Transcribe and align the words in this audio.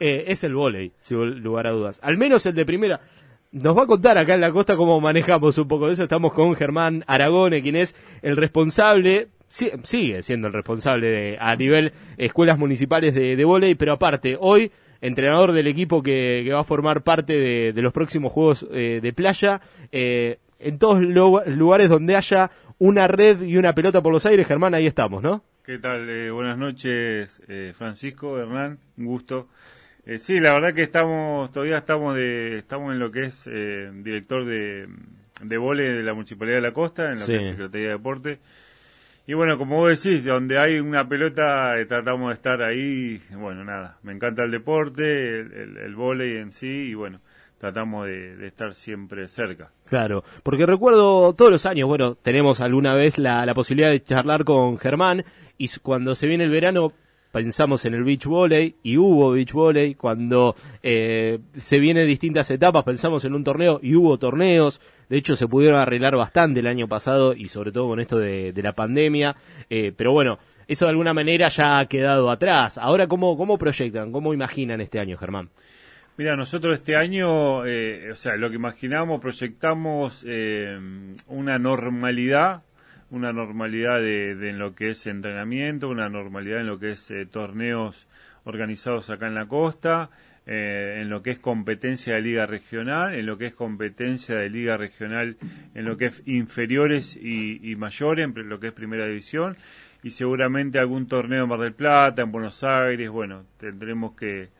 Eh, 0.00 0.24
es 0.28 0.44
el 0.44 0.54
volei, 0.54 0.92
sin 0.98 1.42
lugar 1.42 1.66
a 1.66 1.70
dudas. 1.70 2.00
Al 2.02 2.16
menos 2.16 2.46
el 2.46 2.54
de 2.54 2.66
primera. 2.66 3.00
Nos 3.52 3.76
va 3.76 3.84
a 3.84 3.86
contar 3.86 4.18
acá 4.18 4.34
en 4.34 4.40
la 4.40 4.50
costa 4.50 4.76
cómo 4.76 5.00
manejamos 5.00 5.56
un 5.58 5.68
poco 5.68 5.86
de 5.86 5.92
eso. 5.92 6.02
Estamos 6.02 6.32
con 6.32 6.56
Germán 6.56 7.04
Aragone, 7.06 7.62
quien 7.62 7.76
es 7.76 7.94
el 8.22 8.36
responsable, 8.36 9.28
sigue 9.48 10.22
siendo 10.22 10.48
el 10.48 10.52
responsable 10.52 11.38
a 11.38 11.54
nivel 11.54 11.92
escuelas 12.16 12.58
municipales 12.58 13.14
de, 13.14 13.36
de 13.36 13.44
volei, 13.44 13.76
pero 13.76 13.92
aparte, 13.92 14.36
hoy 14.40 14.72
entrenador 15.00 15.52
del 15.52 15.66
equipo 15.66 16.02
que, 16.02 16.48
va 16.50 16.60
a 16.60 16.64
formar 16.64 17.02
parte 17.02 17.34
de, 17.72 17.82
los 17.82 17.92
próximos 17.92 18.32
Juegos 18.32 18.66
eh, 18.72 19.00
de 19.02 19.12
Playa. 19.12 19.60
Eh, 19.92 20.38
en 20.58 20.78
todos 20.78 21.02
los 21.02 21.46
lugares 21.46 21.90
donde 21.90 22.16
haya 22.16 22.50
una 22.78 23.06
red 23.06 23.42
y 23.42 23.58
una 23.58 23.74
pelota 23.74 24.02
por 24.02 24.12
los 24.12 24.24
aires, 24.24 24.46
Germán, 24.46 24.72
ahí 24.72 24.86
estamos, 24.86 25.22
¿no? 25.22 25.44
¿Qué 25.64 25.78
tal? 25.78 26.32
buenas 26.32 26.56
noches, 26.56 27.40
Francisco, 27.74 28.38
Hernán, 28.38 28.78
un 28.96 29.06
gusto. 29.06 29.48
Eh, 30.06 30.18
sí, 30.18 30.38
la 30.38 30.52
verdad 30.52 30.74
que 30.74 30.82
estamos, 30.82 31.50
todavía 31.50 31.78
estamos 31.78 32.14
de, 32.14 32.58
estamos 32.58 32.92
en 32.92 32.98
lo 32.98 33.10
que 33.10 33.24
es 33.24 33.48
eh, 33.50 33.90
director 33.92 34.44
de, 34.44 34.86
de 35.42 35.58
vole 35.58 35.94
de 35.94 36.02
la 36.02 36.12
Municipalidad 36.12 36.56
de 36.56 36.62
la 36.62 36.72
Costa, 36.72 37.12
en 37.12 37.18
la 37.18 37.24
Secretaría 37.24 37.86
de 37.86 37.92
Deporte. 37.94 38.38
Y 39.26 39.32
bueno, 39.32 39.56
como 39.56 39.76
vos 39.76 40.02
decís, 40.02 40.22
donde 40.24 40.58
hay 40.58 40.78
una 40.78 41.08
pelota 41.08 41.78
eh, 41.78 41.86
tratamos 41.86 42.28
de 42.28 42.34
estar 42.34 42.60
ahí. 42.60 43.22
Bueno, 43.30 43.64
nada, 43.64 43.96
me 44.02 44.12
encanta 44.12 44.44
el 44.44 44.50
deporte, 44.50 45.40
el, 45.40 45.78
el, 45.78 45.94
vole 45.94 46.40
en 46.40 46.52
sí, 46.52 46.90
y 46.90 46.94
bueno, 46.94 47.20
tratamos 47.56 48.06
de, 48.06 48.46
estar 48.46 48.74
siempre 48.74 49.26
cerca. 49.28 49.70
Claro, 49.88 50.22
porque 50.42 50.66
recuerdo 50.66 51.32
todos 51.32 51.50
los 51.50 51.64
años, 51.64 51.88
bueno, 51.88 52.16
tenemos 52.16 52.60
alguna 52.60 52.92
vez 52.92 53.16
la, 53.16 53.46
la 53.46 53.54
posibilidad 53.54 53.90
de 53.90 54.02
charlar 54.02 54.44
con 54.44 54.76
Germán, 54.76 55.24
y 55.56 55.68
cuando 55.78 56.14
se 56.14 56.26
viene 56.26 56.44
el 56.44 56.50
verano 56.50 56.92
pensamos 57.34 57.84
en 57.84 57.94
el 57.94 58.04
beach 58.04 58.26
volley 58.26 58.76
y 58.84 58.96
hubo 58.96 59.32
beach 59.32 59.52
volley, 59.52 59.96
cuando 59.96 60.54
eh, 60.84 61.40
se 61.56 61.80
vienen 61.80 62.06
distintas 62.06 62.48
etapas 62.52 62.84
pensamos 62.84 63.24
en 63.24 63.34
un 63.34 63.42
torneo 63.42 63.80
y 63.82 63.96
hubo 63.96 64.16
torneos, 64.18 64.80
de 65.08 65.16
hecho 65.16 65.34
se 65.34 65.48
pudieron 65.48 65.80
arreglar 65.80 66.14
bastante 66.14 66.60
el 66.60 66.68
año 66.68 66.86
pasado 66.86 67.34
y 67.34 67.48
sobre 67.48 67.72
todo 67.72 67.88
con 67.88 67.98
esto 67.98 68.18
de, 68.18 68.52
la 68.54 68.72
pandemia, 68.72 69.34
eh, 69.68 69.92
pero 69.96 70.12
bueno, 70.12 70.38
eso 70.68 70.84
de 70.84 70.90
alguna 70.90 71.12
manera 71.12 71.48
ya 71.48 71.80
ha 71.80 71.86
quedado 71.86 72.30
atrás. 72.30 72.78
Ahora, 72.78 73.08
¿cómo, 73.08 73.36
cómo 73.36 73.58
proyectan, 73.58 74.12
cómo 74.12 74.32
imaginan 74.32 74.80
este 74.80 75.00
año, 75.00 75.18
Germán? 75.18 75.50
Mira, 76.16 76.36
nosotros 76.36 76.76
este 76.76 76.94
año, 76.94 77.66
eh, 77.66 78.12
o 78.12 78.14
sea, 78.14 78.36
lo 78.36 78.48
que 78.48 78.54
imaginamos, 78.54 79.20
proyectamos 79.20 80.24
una 81.26 81.58
normalidad 81.58 82.62
una 83.10 83.32
normalidad 83.32 84.00
de, 84.00 84.32
en 84.32 84.58
lo 84.58 84.74
que 84.74 84.90
es 84.90 85.06
entrenamiento, 85.06 85.88
una 85.88 86.08
normalidad 86.08 86.60
en 86.60 86.66
lo 86.66 86.78
que 86.78 86.92
es 86.92 87.10
eh, 87.10 87.26
torneos 87.26 88.06
organizados 88.44 89.10
acá 89.10 89.26
en 89.26 89.34
la 89.34 89.46
costa, 89.46 90.10
eh, 90.46 90.98
en 91.00 91.08
lo 91.08 91.22
que 91.22 91.30
es 91.30 91.38
competencia 91.38 92.14
de 92.14 92.20
liga 92.20 92.44
regional, 92.44 93.14
en 93.14 93.24
lo 93.24 93.38
que 93.38 93.46
es 93.46 93.54
competencia 93.54 94.36
de 94.36 94.50
liga 94.50 94.76
regional, 94.76 95.38
en 95.74 95.84
lo 95.86 95.96
que 95.96 96.06
es 96.06 96.22
inferiores 96.26 97.16
y, 97.16 97.74
mayores, 97.76 98.26
en 98.26 98.48
lo 98.50 98.60
que 98.60 98.66
es 98.68 98.72
primera 98.74 99.06
división, 99.06 99.56
y 100.02 100.10
seguramente 100.10 100.78
algún 100.78 101.08
torneo 101.08 101.44
en 101.44 101.48
Mar 101.48 101.60
del 101.60 101.72
Plata, 101.72 102.20
en 102.20 102.30
Buenos 102.30 102.62
Aires, 102.62 103.08
bueno, 103.08 103.46
tendremos 103.56 104.14
que, 104.14 104.50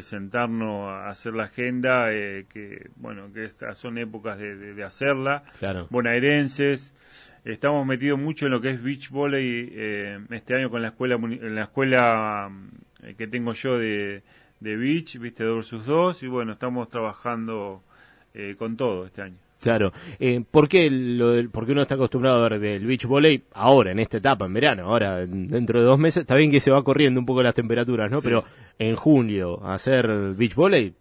sentarnos 0.00 0.88
a 0.88 1.08
hacer 1.08 1.34
la 1.34 1.44
agenda, 1.44 2.12
eh, 2.12 2.46
que 2.48 2.88
bueno, 2.96 3.32
que 3.32 3.44
estas 3.44 3.76
son 3.78 3.98
épocas 3.98 4.38
de, 4.38 4.84
hacerla, 4.84 5.42
bonaerenses, 5.90 6.94
Estamos 7.44 7.86
metidos 7.86 8.18
mucho 8.18 8.46
en 8.46 8.52
lo 8.52 8.60
que 8.60 8.70
es 8.70 8.82
beach 8.82 9.10
volley 9.10 9.70
eh, 9.72 10.18
este 10.30 10.54
año 10.54 10.70
con 10.70 10.82
la 10.82 10.88
escuela 10.88 11.16
en 11.16 11.54
la 11.54 11.64
escuela 11.64 12.50
eh, 13.02 13.14
que 13.16 13.26
tengo 13.26 13.52
yo 13.52 13.78
de, 13.78 14.22
de 14.60 14.76
beach, 14.76 15.18
viste, 15.18 15.44
2 15.44 15.56
versus 15.56 15.86
2 15.86 16.22
y 16.22 16.26
bueno, 16.28 16.52
estamos 16.52 16.88
trabajando 16.88 17.82
eh, 18.34 18.56
con 18.58 18.76
todo 18.76 19.06
este 19.06 19.22
año. 19.22 19.36
Claro. 19.60 19.92
Eh, 20.20 20.42
¿por, 20.48 20.68
qué 20.68 20.88
lo 20.90 21.34
porque 21.50 21.72
uno 21.72 21.82
está 21.82 21.96
acostumbrado 21.96 22.44
a 22.44 22.48
ver 22.48 22.60
del 22.60 22.86
beach 22.86 23.06
volley 23.06 23.42
ahora, 23.54 23.90
en 23.90 23.98
esta 23.98 24.18
etapa, 24.18 24.44
en 24.44 24.52
verano, 24.52 24.84
ahora, 24.84 25.26
dentro 25.26 25.80
de 25.80 25.86
dos 25.86 25.98
meses? 25.98 26.20
Está 26.22 26.36
bien 26.36 26.50
que 26.50 26.60
se 26.60 26.70
va 26.70 26.84
corriendo 26.84 27.18
un 27.18 27.26
poco 27.26 27.42
las 27.42 27.54
temperaturas, 27.54 28.10
¿no? 28.10 28.22
Pero 28.22 28.44
en 28.78 28.94
julio, 28.94 29.64
hacer 29.64 30.34
beach 30.36 30.54
volley, 30.54 30.94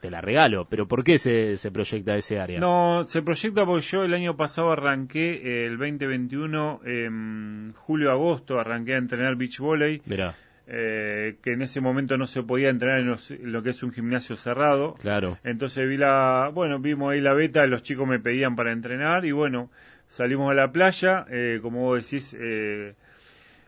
te 0.00 0.10
la 0.10 0.20
regalo, 0.20 0.66
pero 0.68 0.86
¿por 0.86 1.04
qué 1.04 1.18
se, 1.18 1.56
se 1.56 1.70
proyecta 1.70 2.16
ese 2.16 2.38
área? 2.38 2.60
No, 2.60 3.04
se 3.04 3.22
proyecta 3.22 3.64
porque 3.64 3.86
yo 3.86 4.04
el 4.04 4.14
año 4.14 4.36
pasado 4.36 4.72
arranqué, 4.72 5.66
el 5.66 5.78
2021, 5.78 6.80
en 6.84 7.72
julio-agosto, 7.76 8.58
arranqué 8.58 8.94
a 8.94 8.98
entrenar 8.98 9.36
beach 9.36 9.58
volley. 9.58 10.02
Eh, 10.70 11.38
que 11.42 11.54
en 11.54 11.62
ese 11.62 11.80
momento 11.80 12.18
no 12.18 12.26
se 12.26 12.42
podía 12.42 12.68
entrenar 12.68 12.98
en, 12.98 13.16
lo 13.50 13.62
que 13.62 13.70
es 13.70 13.82
un 13.82 13.90
gimnasio 13.90 14.36
cerrado. 14.36 14.94
Claro. 15.00 15.38
Entonces 15.42 15.88
vi 15.88 15.96
la, 15.96 16.50
bueno, 16.52 16.78
vimos 16.78 17.10
ahí 17.10 17.22
la 17.22 17.32
beta, 17.32 17.66
los 17.66 17.82
chicos 17.82 18.06
me 18.06 18.20
pedían 18.20 18.54
para 18.54 18.70
entrenar 18.70 19.24
y 19.24 19.32
bueno, 19.32 19.70
salimos 20.08 20.50
a 20.50 20.54
la 20.54 20.70
playa, 20.70 21.24
eh, 21.30 21.60
como 21.62 21.84
vos 21.84 22.02
decís, 22.02 22.36
eh, 22.38 22.92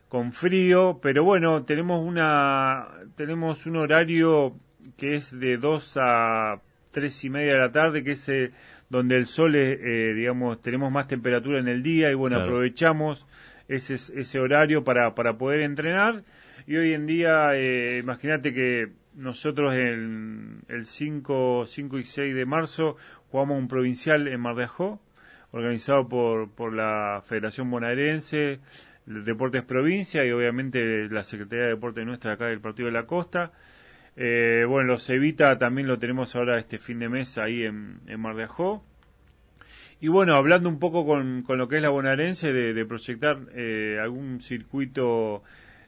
con 0.09 0.35
frío, 0.35 1.01
pero 1.03 1.25
bueno, 1.25 1.65
tenemos 1.65 2.07
una, 2.07 2.87
tenemos 3.15 3.65
un 3.65 3.77
horario 3.77 4.57
que 4.97 5.15
es 5.15 5.39
de 5.39 5.57
2 5.57 5.99
a 6.01 6.61
3 6.91 7.25
y 7.25 7.31
media 7.31 7.53
de 7.55 7.59
la 7.59 7.73
tarde, 7.73 8.03
que 8.05 8.13
es 8.13 8.29
eh, 8.29 8.53
donde 8.89 9.17
el 9.17 9.27
sol, 9.27 9.55
eh, 9.55 10.15
digamos, 10.15 10.61
tenemos 10.63 10.91
más 10.91 11.09
temperatura 11.09 11.59
en 11.59 11.69
el 11.69 11.83
día 11.83 12.11
y 12.11 12.15
bueno, 12.15 12.41
aprovechamos 12.41 13.27
ese, 13.69 13.95
ese 13.95 14.41
horario 14.41 14.85
para, 14.85 15.15
para 15.15 15.39
poder 15.39 15.61
entrenar. 15.61 16.25
Y 16.67 16.77
hoy 16.77 16.93
en 16.93 17.07
día, 17.07 17.55
eh, 17.55 17.99
imagínate 18.03 18.53
que 18.53 18.89
nosotros 19.15 19.75
en 19.75 20.63
el 20.69 20.85
5, 20.85 21.65
5 21.67 21.99
y 21.99 22.05
6 22.05 22.35
de 22.35 22.47
marzo 22.47 22.97
jugamos 23.31 23.59
un 23.59 23.69
provincial 23.69 24.29
en 24.29 24.41
Mar 24.41 24.57
de 24.57 24.65
Ajó, 24.65 25.01
organizado 25.53 26.09
por, 26.09 26.51
por 26.51 26.73
la 26.73 27.23
Federación 27.27 27.71
Bonaerense, 27.71 28.61
Deportes 29.07 29.65
Provincia 29.65 30.25
y 30.25 30.31
obviamente 30.31 31.09
la 31.09 31.23
Secretaría 31.23 31.65
de 31.65 31.71
Deportes 31.71 32.07
nuestra 32.07 32.35
acá 32.35 32.47
del 32.47 32.61
Partido 32.61 32.87
de 32.87 32.93
la 32.93 33.07
Costa. 33.07 33.53
Eh, 34.17 34.65
bueno, 34.69 34.89
los 34.93 35.09
Evita 35.09 35.59
también 35.59 35.87
lo 35.87 35.99
tenemos 35.99 36.35
ahora 36.37 36.59
este 36.59 36.79
fin 36.79 36.99
de 36.99 37.09
mes 37.09 37.39
ahí 37.39 37.65
en, 37.65 38.01
Mar 38.19 38.37
de 38.37 38.45
Ajó. 38.45 38.85
Y 40.01 40.09
bueno, 40.09 40.35
hablando 40.35 40.69
un 40.69 40.79
poco 40.79 41.05
con, 41.05 41.43
con 41.43 41.59
lo 41.59 41.69
que 41.69 41.77
es 41.77 41.83
la 41.83 41.91
bonaerense, 41.91 42.53
de, 42.53 42.87
proyectar 42.87 43.39
eh, 43.55 43.99
algún 44.03 44.41
circuito 44.41 45.43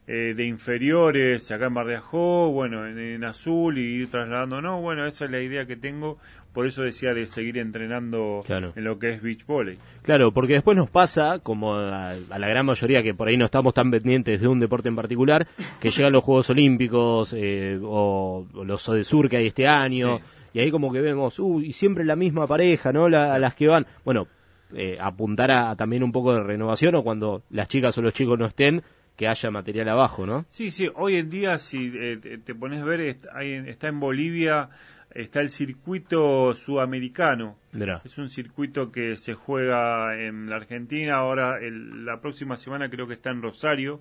eh, 0.06 0.34
de 0.36 0.46
inferiores 0.46 1.50
acá 1.50 1.66
en 1.66 1.72
Mar 1.72 1.86
de 1.86 1.96
Ajó, 1.96 2.50
bueno, 2.50 2.86
en, 2.86 3.24
azul 3.24 3.78
y 3.78 3.82
ir 3.82 4.10
trasladándonos. 4.10 4.80
Bueno, 4.80 5.06
esa 5.06 5.26
es 5.26 5.30
la 5.30 5.40
idea 5.40 5.66
que 5.66 5.76
tengo 5.76 6.18
por 6.52 6.66
eso 6.66 6.82
decía 6.82 7.14
de 7.14 7.26
seguir 7.26 7.56
entrenando 7.56 8.44
en 8.48 8.84
lo 8.84 8.98
que 8.98 9.14
es 9.14 9.22
beach 9.22 9.46
volley. 9.46 9.78
Claro, 10.02 10.32
porque 10.32 10.54
después 10.54 10.76
nos 10.76 10.90
pasa, 10.90 11.38
como 11.38 11.74
a, 11.74 12.14
la 12.14 12.48
gran 12.48 12.66
mayoría 12.66 13.02
que 13.02 13.14
por 13.14 13.28
ahí 13.28 13.36
no 13.36 13.46
estamos 13.46 13.72
tan 13.72 13.90
pendientes 13.90 14.40
de 14.40 14.48
un 14.48 14.60
deporte 14.60 14.88
en 14.88 14.96
particular, 14.96 15.46
que 15.80 15.90
llegan 15.90 16.12
los 16.12 16.22
Juegos 16.22 16.50
Olímpicos 16.50 17.34
eh, 17.36 17.78
o, 17.82 18.46
los 18.64 18.86
de 18.86 19.04
Sur 19.04 19.28
que 19.28 19.38
hay 19.38 19.46
este 19.46 19.66
año, 19.66 20.20
y 20.52 20.60
ahí 20.60 20.70
como 20.70 20.92
que 20.92 21.00
vemos, 21.00 21.38
uy, 21.38 21.68
y 21.68 21.72
siempre 21.72 22.04
la 22.04 22.16
misma 22.16 22.46
pareja, 22.46 22.92
¿no? 22.92 23.08
La, 23.08 23.38
las 23.38 23.54
que 23.54 23.68
van. 23.68 23.86
Bueno, 24.04 24.26
eh, 24.74 24.98
apuntar 25.00 25.50
a, 25.50 25.74
también 25.74 26.02
un 26.02 26.12
poco 26.12 26.34
de 26.34 26.42
renovación 26.42 26.94
o 26.96 27.02
cuando 27.02 27.42
las 27.50 27.68
chicas 27.68 27.96
o 27.96 28.02
los 28.02 28.12
chicos 28.12 28.38
no 28.38 28.44
estén, 28.44 28.82
que 29.16 29.28
haya 29.28 29.50
material 29.50 29.88
abajo, 29.88 30.26
¿no? 30.26 30.44
Sí, 30.48 30.70
sí, 30.70 30.88
hoy 30.94 31.16
en 31.16 31.30
día 31.30 31.58
si 31.58 31.92
eh, 31.94 32.38
te 32.44 32.54
pones 32.54 32.82
a 32.82 32.84
ver, 32.84 33.00
está 33.00 33.88
en 33.88 34.00
Bolivia 34.00 34.70
está 35.14 35.40
el 35.40 35.50
circuito 35.50 36.54
sudamericano. 36.54 37.56
Es 38.04 38.18
un 38.18 38.28
circuito 38.28 38.90
que 38.90 39.16
se 39.16 39.34
juega 39.34 40.18
en 40.18 40.48
la 40.48 40.56
Argentina, 40.56 41.16
ahora 41.16 41.58
la 41.60 42.20
próxima 42.20 42.56
semana 42.56 42.88
creo 42.88 43.06
que 43.06 43.14
está 43.14 43.30
en 43.30 43.42
Rosario, 43.42 44.00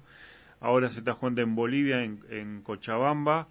ahora 0.60 0.90
se 0.90 1.00
está 1.00 1.14
jugando 1.14 1.42
en 1.42 1.56
Bolivia, 1.56 2.04
en, 2.04 2.62
Cochabamba, 2.62 3.48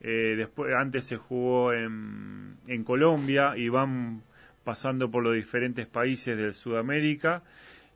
eh, 0.00 0.34
después 0.36 0.74
antes 0.74 1.06
se 1.06 1.16
jugó 1.16 1.72
en, 1.72 2.56
en 2.66 2.84
Colombia 2.84 3.54
y 3.56 3.68
van 3.68 4.22
pasando 4.64 5.10
por 5.10 5.22
los 5.22 5.34
diferentes 5.34 5.86
países 5.86 6.36
de 6.36 6.52
Sudamérica. 6.54 7.42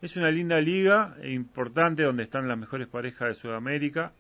Es 0.03 0.17
una 0.17 0.31
linda 0.31 0.61
liga 0.61 1.17
importante 1.25 2.03
donde 2.03 2.25
están 2.25 2.47
las 2.49 2.59
mejores 2.59 2.87
parejas 2.87 3.29
de 3.29 3.35
Sudamérica. 3.35 4.13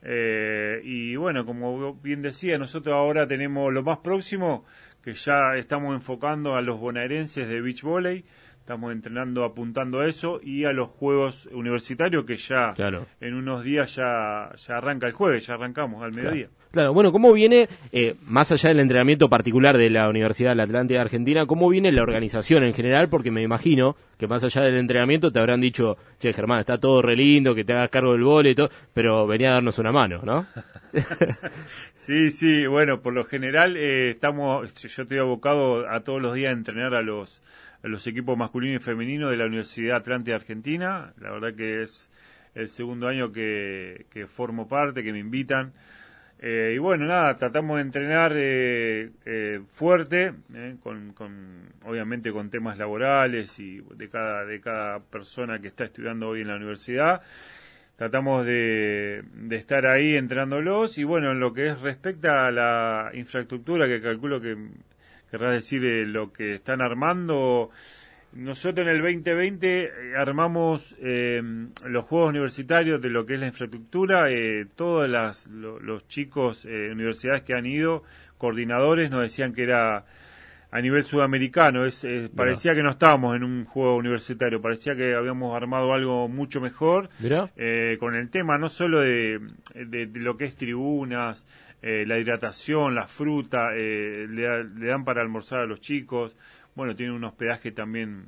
Eh, 0.00 0.80
y 0.84 1.16
bueno, 1.16 1.44
como 1.44 1.94
bien 1.94 2.22
decía, 2.22 2.56
nosotros 2.56 2.94
ahora 2.94 3.26
tenemos 3.26 3.72
lo 3.72 3.82
más 3.82 3.98
próximo, 3.98 4.64
que 5.02 5.14
ya 5.14 5.56
estamos 5.56 5.94
enfocando 5.94 6.54
a 6.54 6.62
los 6.62 6.78
bonaerenses 6.78 7.48
de 7.48 7.60
beach 7.60 7.82
volley, 7.82 8.24
estamos 8.72 8.92
entrenando 8.92 9.44
apuntando 9.44 10.00
a 10.00 10.08
eso 10.08 10.40
y 10.42 10.64
a 10.64 10.72
los 10.72 10.88
juegos 10.88 11.46
universitarios 11.52 12.24
que 12.24 12.38
ya 12.38 12.72
en 13.20 13.34
unos 13.34 13.64
días 13.64 13.96
ya, 13.96 14.50
ya 14.56 14.76
arranca 14.78 15.06
el 15.06 15.12
jueves, 15.12 15.46
ya 15.46 15.54
arrancamos 15.54 16.02
al 16.02 16.12
mediodía. 16.12 16.48
Claro, 16.70 16.94
bueno, 16.94 17.12
¿cómo 17.12 17.34
viene, 17.34 17.68
eh, 17.92 18.14
más 18.22 18.50
allá 18.50 18.70
del 18.70 18.80
entrenamiento 18.80 19.28
particular 19.28 19.76
de 19.76 19.90
la 19.90 20.08
Universidad 20.08 20.52
de 20.52 20.54
la 20.54 20.62
Atlántida 20.62 21.02
Argentina, 21.02 21.44
cómo 21.44 21.68
viene 21.68 21.92
la 21.92 22.00
organización 22.00 22.64
en 22.64 22.72
general? 22.72 23.10
Porque 23.10 23.30
me 23.30 23.42
imagino 23.42 23.94
que 24.16 24.26
más 24.26 24.42
allá 24.42 24.62
del 24.62 24.78
entrenamiento 24.78 25.30
te 25.30 25.38
habrán 25.38 25.60
dicho, 25.60 25.98
che, 26.18 26.32
Germán, 26.32 26.60
está 26.60 26.78
todo 26.78 27.02
re 27.02 27.14
lindo, 27.14 27.54
que 27.54 27.64
te 27.64 27.74
hagas 27.74 27.90
cargo 27.90 28.12
del 28.12 28.22
vole 28.22 28.50
y 28.50 28.54
todo, 28.54 28.70
pero 28.94 29.26
venía 29.26 29.50
a 29.50 29.54
darnos 29.54 29.78
una 29.80 29.92
mano, 29.92 30.22
¿no? 30.24 30.46
sí, 31.94 32.30
sí, 32.30 32.66
bueno, 32.66 33.02
por 33.02 33.12
lo 33.12 33.26
general 33.26 33.76
eh, 33.76 34.08
estamos, 34.08 34.72
yo 34.72 35.02
estoy 35.02 35.18
abocado 35.18 35.86
a 35.90 36.00
todos 36.00 36.22
los 36.22 36.34
días 36.34 36.48
a 36.48 36.56
entrenar 36.56 36.94
a 36.94 37.02
los, 37.02 37.42
los 37.82 38.06
equipos 38.06 38.36
masculinos 38.38 38.80
y 38.80 38.84
femeninos 38.84 39.30
de 39.30 39.36
la 39.36 39.46
Universidad 39.46 39.96
Atlántida 39.96 40.36
Argentina. 40.36 41.12
La 41.20 41.30
verdad 41.30 41.54
que 41.54 41.82
es 41.82 42.08
el 42.54 42.68
segundo 42.68 43.08
año 43.08 43.32
que, 43.32 44.26
formo 44.28 44.68
parte, 44.68 45.02
que 45.02 45.12
me 45.12 45.18
invitan. 45.18 45.72
Eh, 46.38 46.72
y 46.74 46.78
bueno, 46.78 47.06
nada, 47.06 47.36
tratamos 47.38 47.76
de 47.76 47.82
entrenar 47.82 48.32
eh, 48.34 49.10
eh, 49.24 49.60
fuerte, 49.72 50.32
con, 50.82 51.14
obviamente 51.84 52.32
con 52.32 52.50
temas 52.50 52.78
laborales 52.78 53.60
y 53.60 53.80
de 53.94 54.08
cada, 54.08 54.44
de 54.44 54.60
cada 54.60 54.98
persona 55.00 55.60
que 55.60 55.68
está 55.68 55.84
estudiando 55.84 56.28
hoy 56.28 56.40
en 56.40 56.48
la 56.48 56.56
universidad. 56.56 57.22
Tratamos 57.96 58.44
de, 58.44 59.22
de 59.34 59.56
estar 59.56 59.86
ahí 59.86 60.16
entrenándolos 60.16 60.98
y 60.98 61.04
bueno, 61.04 61.30
en 61.30 61.38
lo 61.38 61.52
que 61.52 61.68
es 61.68 61.80
respecta 61.80 62.46
a 62.46 62.50
la 62.50 63.10
infraestructura, 63.14 63.86
que 63.86 64.00
calculo 64.00 64.40
que 64.40 64.56
querrás 65.32 65.54
decir 65.54 65.82
lo 66.06 66.30
que 66.30 66.56
están 66.56 66.82
armando, 66.82 67.70
nosotros 68.34 68.86
en 68.86 68.92
el 68.94 69.02
2020 69.02 69.82
eh, 69.84 69.90
armamos 70.16 70.94
eh, 71.00 71.42
los 71.86 72.04
Juegos 72.04 72.28
Universitarios 72.30 73.00
de 73.00 73.08
lo 73.08 73.24
que 73.24 73.34
es 73.34 73.40
la 73.40 73.46
infraestructura. 73.46 74.30
Eh, 74.30 74.66
todos 74.76 75.08
los 75.08 76.06
chicos, 76.08 76.66
universidades 76.66 77.42
que 77.42 77.54
han 77.54 77.64
ido, 77.64 78.04
coordinadores, 78.36 79.10
nos 79.10 79.22
decían 79.22 79.54
que 79.54 79.62
era 79.62 80.04
a 80.70 80.80
nivel 80.80 81.04
sudamericano. 81.04 81.86
Es, 81.86 82.06
parecía 82.36 82.74
que 82.74 82.82
no 82.82 82.90
estábamos 82.90 83.36
en 83.36 83.44
un 83.44 83.64
juego 83.64 83.96
universitario, 83.96 84.60
parecía 84.60 84.94
que 84.94 85.14
habíamos 85.14 85.56
armado 85.56 85.94
algo 85.94 86.28
mucho 86.28 86.60
mejor 86.60 87.08
con 87.98 88.14
el 88.14 88.30
tema 88.30 88.58
no 88.58 88.68
solo 88.68 89.00
de, 89.00 89.40
lo 90.14 90.36
que 90.36 90.44
es 90.44 90.56
tribunas, 90.56 91.46
la 91.82 92.18
hidratación, 92.18 92.94
la 92.94 93.08
fruta, 93.08 93.72
le, 93.72 94.26
le 94.28 94.86
dan 94.86 95.04
para 95.04 95.20
almorzar 95.20 95.60
a 95.60 95.66
los 95.66 95.80
chicos 95.80 96.36
bueno, 96.74 96.94
tiene 96.94 97.12
un 97.12 97.24
hospedaje 97.24 97.72
también 97.72 98.26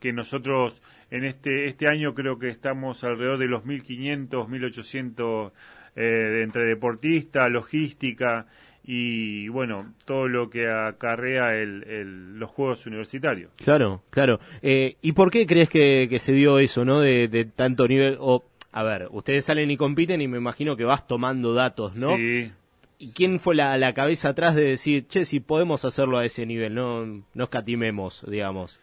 que 0.00 0.12
nosotros 0.12 0.80
en 1.10 1.24
este 1.24 1.66
este 1.66 1.88
año 1.88 2.14
creo 2.14 2.38
que 2.38 2.48
estamos 2.48 3.02
alrededor 3.04 3.38
de 3.38 3.46
los 3.46 3.64
1500, 3.64 4.48
1800 4.48 5.52
eh, 5.96 6.40
entre 6.42 6.66
deportistas, 6.66 7.50
logística 7.50 8.46
y 8.86 9.48
bueno, 9.48 9.94
todo 10.04 10.28
lo 10.28 10.50
que 10.50 10.68
acarrea 10.68 11.54
el, 11.56 12.38
los 12.38 12.50
Juegos 12.50 12.84
Universitarios. 12.84 13.50
Claro, 13.56 14.02
claro. 14.10 14.40
Eh, 14.60 14.96
¿Y 15.00 15.12
por 15.12 15.30
qué 15.30 15.46
crees 15.46 15.70
que, 15.70 16.18
se 16.18 16.32
dio 16.32 16.58
eso, 16.58 16.84
no? 16.84 17.00
De, 17.00 17.48
tanto 17.56 17.88
nivel, 17.88 18.18
o, 18.20 18.44
a 18.72 18.82
ver, 18.82 19.08
ustedes 19.10 19.46
salen 19.46 19.70
y 19.70 19.78
compiten 19.78 20.20
y 20.20 20.28
me 20.28 20.36
imagino 20.36 20.76
que 20.76 20.84
vas 20.84 21.06
tomando 21.06 21.54
datos, 21.54 21.94
¿no? 21.96 22.14
Sí. 22.16 22.52
¿Y 23.04 23.12
quién 23.12 23.38
fue 23.38 23.54
la, 23.54 23.76
la, 23.76 23.92
cabeza 23.92 24.30
atrás 24.30 24.54
de 24.54 24.62
decir, 24.62 25.06
che, 25.06 25.26
si 25.26 25.38
podemos 25.38 25.84
hacerlo 25.84 26.16
a 26.16 26.24
ese 26.24 26.46
nivel, 26.46 26.74
no, 26.74 27.04
no 27.04 27.44
escatimemos, 27.44 28.24
digamos? 28.26 28.80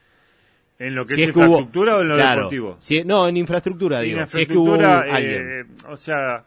¿En 0.77 0.93
lo 0.93 1.07
que 1.07 1.13
es, 1.13 1.19
infraestructura 1.29 1.97
o 1.97 2.01
en 2.01 2.07
lo 2.09 2.17
deportivo? 2.17 2.77
no, 3.05 3.27
en 3.27 3.37
infraestructura, 3.37 4.01
digo. 4.01 4.23
si 4.27 4.41
es 4.41 4.47
que 4.47 4.57
hubo 4.57 4.75
eh, 4.75 5.65
o 5.89 5.97
sea, 5.97 6.43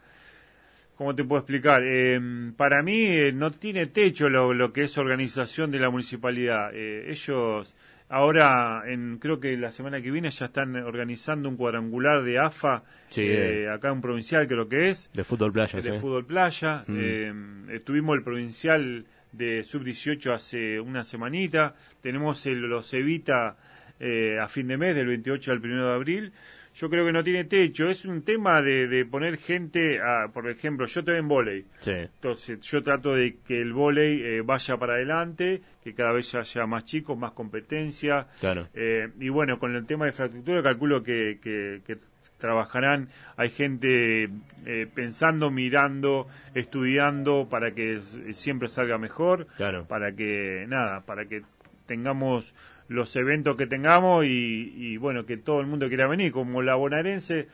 ¿cómo 0.95 1.13
te 1.13 1.25
puedo 1.25 1.41
explicar? 1.41 1.83
Eh, 1.85 2.17
para 2.55 2.81
mí 2.81 3.07
eh, 3.07 3.33
no 3.33 3.51
tiene 3.51 3.87
techo 3.87 4.29
lo, 4.29 4.53
lo, 4.53 4.71
que 4.71 4.83
es 4.83 4.97
organización 4.97 5.69
de 5.69 5.79
la 5.79 5.89
municipalidad. 5.89 6.73
ellos 6.73 7.75
Ahora, 8.07 8.83
en, 8.85 9.17
creo 9.17 9.39
que 9.39 9.57
la 9.57 9.71
semana 9.71 9.99
que 10.01 10.11
viene 10.11 10.29
ya 10.29 10.45
están 10.45 10.75
organizando 10.75 11.49
un 11.49 11.57
cuadrangular 11.57 12.23
de 12.23 12.37
AFA, 12.37 12.83
eh, 13.17 13.67
acá 13.67 13.89
en 13.89 14.01
provincial 14.01 14.47
creo 14.47 14.69
que 14.69 14.89
es. 14.89 15.09
De 15.13 15.23
fútbol 15.23 15.51
playa, 15.51 15.81
De 15.81 15.93
fútbol 15.93 16.25
playa. 16.25 16.83
Mm. 16.87 17.69
Eh, 17.69 17.79
tuvimos 17.83 18.15
el 18.17 18.23
provincial 18.23 19.05
de 19.31 19.63
sub-18 19.63 20.33
hace 20.33 20.79
una 20.79 21.03
semanita. 21.03 21.75
Tenemos 22.01 22.45
el, 22.45 22.59
los 22.61 22.93
Evita 22.93 23.57
eh, 23.99 24.37
a 24.39 24.47
fin 24.47 24.67
de 24.67 24.77
mes, 24.77 24.95
del 24.95 25.07
28 25.07 25.51
al 25.51 25.59
1 25.59 25.87
de 25.87 25.93
abril 25.93 26.33
yo 26.75 26.89
creo 26.89 27.05
que 27.05 27.13
no 27.13 27.23
tiene 27.23 27.45
techo. 27.45 27.89
Es 27.89 28.05
un 28.05 28.21
tema 28.23 28.61
de, 28.61 28.87
de 28.87 29.05
poner 29.05 29.37
gente, 29.37 30.01
a, 30.01 30.27
por 30.27 30.49
ejemplo, 30.49 30.85
yo 30.85 30.99
estoy 30.99 31.17
en 31.17 31.27
volei. 31.27 31.65
Entonces 31.85 32.59
yo 32.61 32.83
trato 32.83 33.15
de 33.15 33.37
que 33.47 33.61
el 33.61 33.71
volei 33.71 34.21
eh, 34.21 34.41
vaya 34.41 34.75
para 34.77 34.95
adelante, 34.95 35.61
que 35.83 35.93
cada 35.93 36.11
vez 36.11 36.35
haya 36.35 36.65
más 36.65 36.83
chicos, 36.83 37.17
más 37.17 37.31
competencia. 37.31 38.27
Claro. 38.41 38.67
Eh, 38.73 39.09
y 39.19 39.29
bueno, 39.29 39.57
con 39.57 39.73
el 39.73 39.85
tema 39.85 40.05
de 40.05 40.11
infraestructura 40.11 40.61
calculo 40.61 41.01
que, 41.01 41.39
que, 41.41 41.97
trabajarán, 42.37 43.07
hay 43.37 43.49
gente 43.49 44.29
eh, 44.65 44.87
pensando, 44.93 45.51
mirando, 45.51 46.27
estudiando 46.53 47.47
para 47.49 47.71
que 47.71 48.01
siempre 48.31 48.67
salga 48.67 48.97
mejor, 48.97 49.47
claro. 49.55 49.85
para 49.87 50.11
que, 50.11 50.65
nada, 50.67 51.01
para 51.01 51.25
que 51.25 51.43
tengamos 51.85 52.53
los 52.87 53.15
eventos 53.15 53.55
que 53.55 53.67
tengamos 53.67 54.25
y, 54.25 54.97
bueno, 54.97 55.25
que 55.25 55.37
todo 55.37 55.61
el 55.61 55.67
mundo 55.67 55.87
quiera 55.87 56.07
venir, 56.07 56.31
como 56.31 56.61
la 56.61 56.75
bonaerense, 56.75 57.47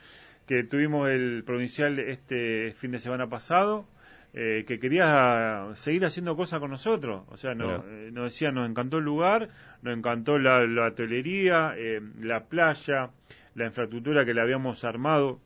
que 0.46 0.64
tuvimos 0.64 1.08
el 1.08 1.42
provincial 1.44 1.98
este 1.98 2.72
fin 2.76 2.92
de 2.92 2.98
semana 2.98 3.28
pasado, 3.28 3.86
eh, 4.34 4.64
que 4.66 4.78
quería 4.78 5.68
seguir 5.74 6.04
haciendo 6.04 6.36
cosas 6.36 6.60
con 6.60 6.70
nosotros. 6.70 7.22
O 7.28 7.36
sea, 7.36 7.54
no, 7.54 7.84
eh, 7.86 8.10
nos 8.12 8.24
decía, 8.24 8.50
nos 8.50 8.68
encantó 8.68 8.98
el 8.98 9.04
lugar, 9.04 9.48
nos 9.82 9.96
encantó 9.96 10.38
la, 10.38 10.66
la 10.66 10.86
hotelería, 10.86 11.74
eh, 11.76 12.00
la 12.20 12.44
playa, 12.44 13.10
la 13.54 13.66
infraestructura 13.66 14.24
que 14.24 14.34
le 14.34 14.40
habíamos 14.40 14.84
armado 14.84 15.40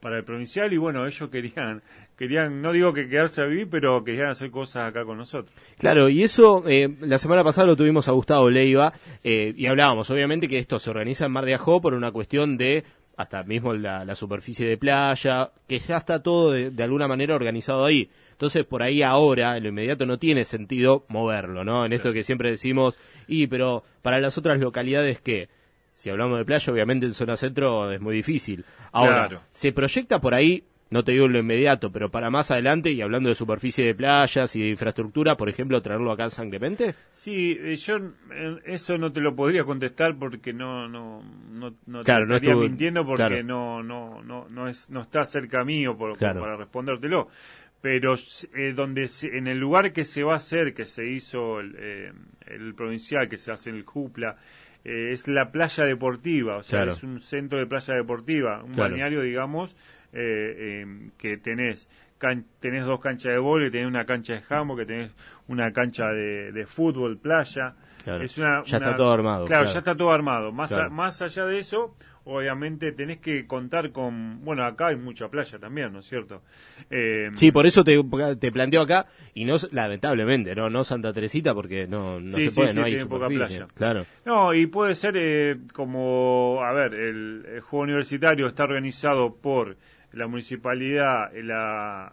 para 0.00 0.18
el 0.18 0.24
provincial 0.24 0.72
y 0.72 0.76
bueno, 0.76 1.06
ellos 1.06 1.28
querían, 1.30 1.82
querían, 2.16 2.62
no 2.62 2.72
digo 2.72 2.92
que 2.92 3.08
quedarse 3.08 3.42
a 3.42 3.46
vivir, 3.46 3.68
pero 3.70 4.04
querían 4.04 4.28
hacer 4.28 4.50
cosas 4.50 4.88
acá 4.88 5.04
con 5.04 5.18
nosotros. 5.18 5.54
Claro, 5.78 6.08
y 6.08 6.22
eso, 6.22 6.64
eh, 6.66 6.94
la 7.00 7.18
semana 7.18 7.42
pasada 7.42 7.66
lo 7.66 7.76
tuvimos 7.76 8.08
a 8.08 8.12
Gustavo 8.12 8.50
Leiva 8.50 8.92
eh, 9.24 9.52
y 9.56 9.66
hablábamos, 9.66 10.10
obviamente, 10.10 10.48
que 10.48 10.58
esto 10.58 10.78
se 10.78 10.90
organiza 10.90 11.26
en 11.26 11.32
Mar 11.32 11.44
de 11.44 11.54
Ajó 11.54 11.80
por 11.80 11.94
una 11.94 12.12
cuestión 12.12 12.56
de 12.56 12.84
hasta 13.16 13.42
mismo 13.44 13.72
la, 13.72 14.14
superficie 14.14 14.68
de 14.68 14.76
playa, 14.76 15.50
que 15.66 15.78
ya 15.78 15.96
está 15.96 16.22
todo 16.22 16.52
de, 16.52 16.82
alguna 16.82 17.08
manera 17.08 17.34
organizado 17.34 17.84
ahí. 17.84 18.10
Entonces, 18.32 18.64
por 18.64 18.82
ahí 18.82 19.02
ahora, 19.02 19.56
en 19.56 19.62
lo 19.62 19.70
inmediato, 19.70 20.04
no 20.04 20.18
tiene 20.18 20.44
sentido 20.44 21.06
moverlo, 21.08 21.64
¿no? 21.64 21.86
En 21.86 21.94
esto 21.94 22.12
que 22.12 22.22
siempre 22.22 22.50
decimos, 22.50 22.98
y 23.26 23.46
pero 23.46 23.84
para 24.02 24.20
las 24.20 24.36
otras 24.36 24.60
localidades 24.60 25.20
que 25.20 25.48
si 25.96 26.10
hablamos 26.10 26.36
de 26.36 26.44
playa, 26.44 26.70
obviamente 26.70 27.06
en 27.06 27.14
zona 27.14 27.38
centro 27.38 27.90
es 27.90 28.02
muy 28.02 28.16
difícil. 28.16 28.66
Ahora, 28.92 29.40
¿se 29.50 29.72
proyecta 29.72 30.20
por 30.20 30.34
ahí, 30.34 30.62
no 30.90 31.02
te 31.02 31.12
digo 31.12 31.26
lo 31.26 31.38
inmediato, 31.38 31.90
pero 31.90 32.10
para 32.10 32.28
más 32.28 32.50
adelante, 32.50 32.90
y 32.90 33.00
hablando 33.00 33.30
de 33.30 33.34
superficie 33.34 33.86
de 33.86 33.94
playas 33.94 34.54
y 34.56 34.60
de 34.60 34.68
infraestructura, 34.68 35.38
por 35.38 35.48
ejemplo, 35.48 35.80
traerlo 35.80 36.12
acá 36.12 36.24
en 36.24 36.30
San 36.30 36.50
Clemente? 36.50 36.94
Sí, 37.12 37.56
eh, 37.58 37.76
yo 37.76 37.96
eh, 37.96 38.58
eso 38.66 38.98
no 38.98 39.10
te 39.10 39.22
lo 39.22 39.34
podría 39.34 39.64
contestar 39.64 40.18
porque 40.18 40.52
no 40.52 40.86
no 40.86 41.22
no, 41.50 41.74
no 41.86 42.02
te 42.02 42.12
estaría 42.12 42.54
mintiendo 42.54 43.06
porque 43.06 43.42
no 43.42 43.82
no 43.82 44.22
no 44.22 44.50
no 44.50 44.68
es 44.68 44.90
no 44.90 45.00
está 45.00 45.24
cerca 45.24 45.64
mío 45.64 45.96
por, 45.96 46.18
para 46.18 46.58
respondértelo 46.58 47.28
pero 47.80 48.16
eh, 48.54 48.72
donde 48.74 49.08
en 49.32 49.46
el 49.46 49.58
lugar 49.58 49.94
que 49.94 50.04
se 50.04 50.22
va 50.22 50.34
a 50.34 50.36
hacer 50.36 50.74
que 50.74 50.84
se 50.84 51.08
hizo 51.08 51.60
el, 51.60 52.12
el 52.46 52.74
provincial 52.74 53.28
que 53.28 53.38
se 53.38 53.50
hace 53.50 53.70
en 53.70 53.76
el 53.76 53.84
Jupla 53.84 54.36
eh, 54.88 55.12
es 55.12 55.26
la 55.26 55.50
playa 55.50 55.84
deportiva, 55.84 56.58
o 56.58 56.62
sea, 56.62 56.84
es 56.84 57.02
un 57.02 57.20
centro 57.20 57.58
de 57.58 57.66
playa 57.66 57.94
deportiva, 57.94 58.62
un 58.62 58.70
balneario, 58.70 59.20
digamos, 59.20 59.74
eh, 60.12 60.82
em, 60.82 61.10
que 61.18 61.38
tenés 61.38 61.88
tenés 62.60 62.86
dos 62.86 63.00
canchas 63.00 63.32
de 63.32 63.38
vóley, 63.38 63.70
tenés 63.70 63.88
una 63.88 64.06
cancha 64.06 64.34
de 64.34 64.42
jambo, 64.42 64.76
que 64.76 64.86
tenés 64.86 65.12
una 65.48 65.72
cancha 65.72 66.06
de, 66.06 66.64
fútbol, 66.66 67.18
playa. 67.18 67.74
Es 68.06 68.38
una, 68.38 68.62
ya 68.62 68.78
está 68.78 68.96
todo 68.96 69.12
armado. 69.12 69.44
Claro, 69.46 69.66
ya 69.66 69.78
está 69.80 69.96
todo 69.96 70.12
armado. 70.12 70.52
Más, 70.52 70.72
más 70.90 71.20
allá 71.20 71.44
de 71.46 71.58
eso, 71.58 71.96
obviamente 72.26 72.90
tenés 72.92 73.18
que 73.18 73.46
contar 73.46 73.92
con, 73.92 74.44
bueno, 74.44 74.64
acá 74.64 74.88
hay 74.88 74.96
mucha 74.96 75.28
playa 75.28 75.58
también, 75.58 75.92
¿no 75.92 76.00
es 76.00 76.06
cierto? 76.06 76.42
Eh, 76.90 77.30
sí, 77.34 77.52
por 77.52 77.66
eso 77.66 77.84
te, 77.84 77.98
te, 78.38 78.52
planteo 78.52 78.80
acá, 78.80 79.06
y 79.32 79.44
no, 79.44 79.56
lamentablemente, 79.70 80.54
no, 80.54 80.68
no 80.68 80.82
Santa 80.82 81.12
Teresita, 81.12 81.54
porque 81.54 81.86
no, 81.86 82.20
no 82.20 82.30
se 82.30 82.50
puede, 82.50 82.74
no 82.74 82.84
hay 82.84 83.04
poca 83.04 83.28
playa. 83.28 83.68
Claro. 83.74 84.04
No, 84.24 84.52
y 84.52 84.66
puede 84.66 84.96
ser 84.96 85.14
eh, 85.16 85.56
como, 85.72 86.60
a 86.62 86.72
ver, 86.72 86.94
el, 86.94 87.60
juego 87.62 87.84
universitario 87.84 88.48
está 88.48 88.64
organizado 88.64 89.36
por 89.36 89.76
la 90.12 90.26
municipalidad, 90.26 91.32
la 91.34 92.12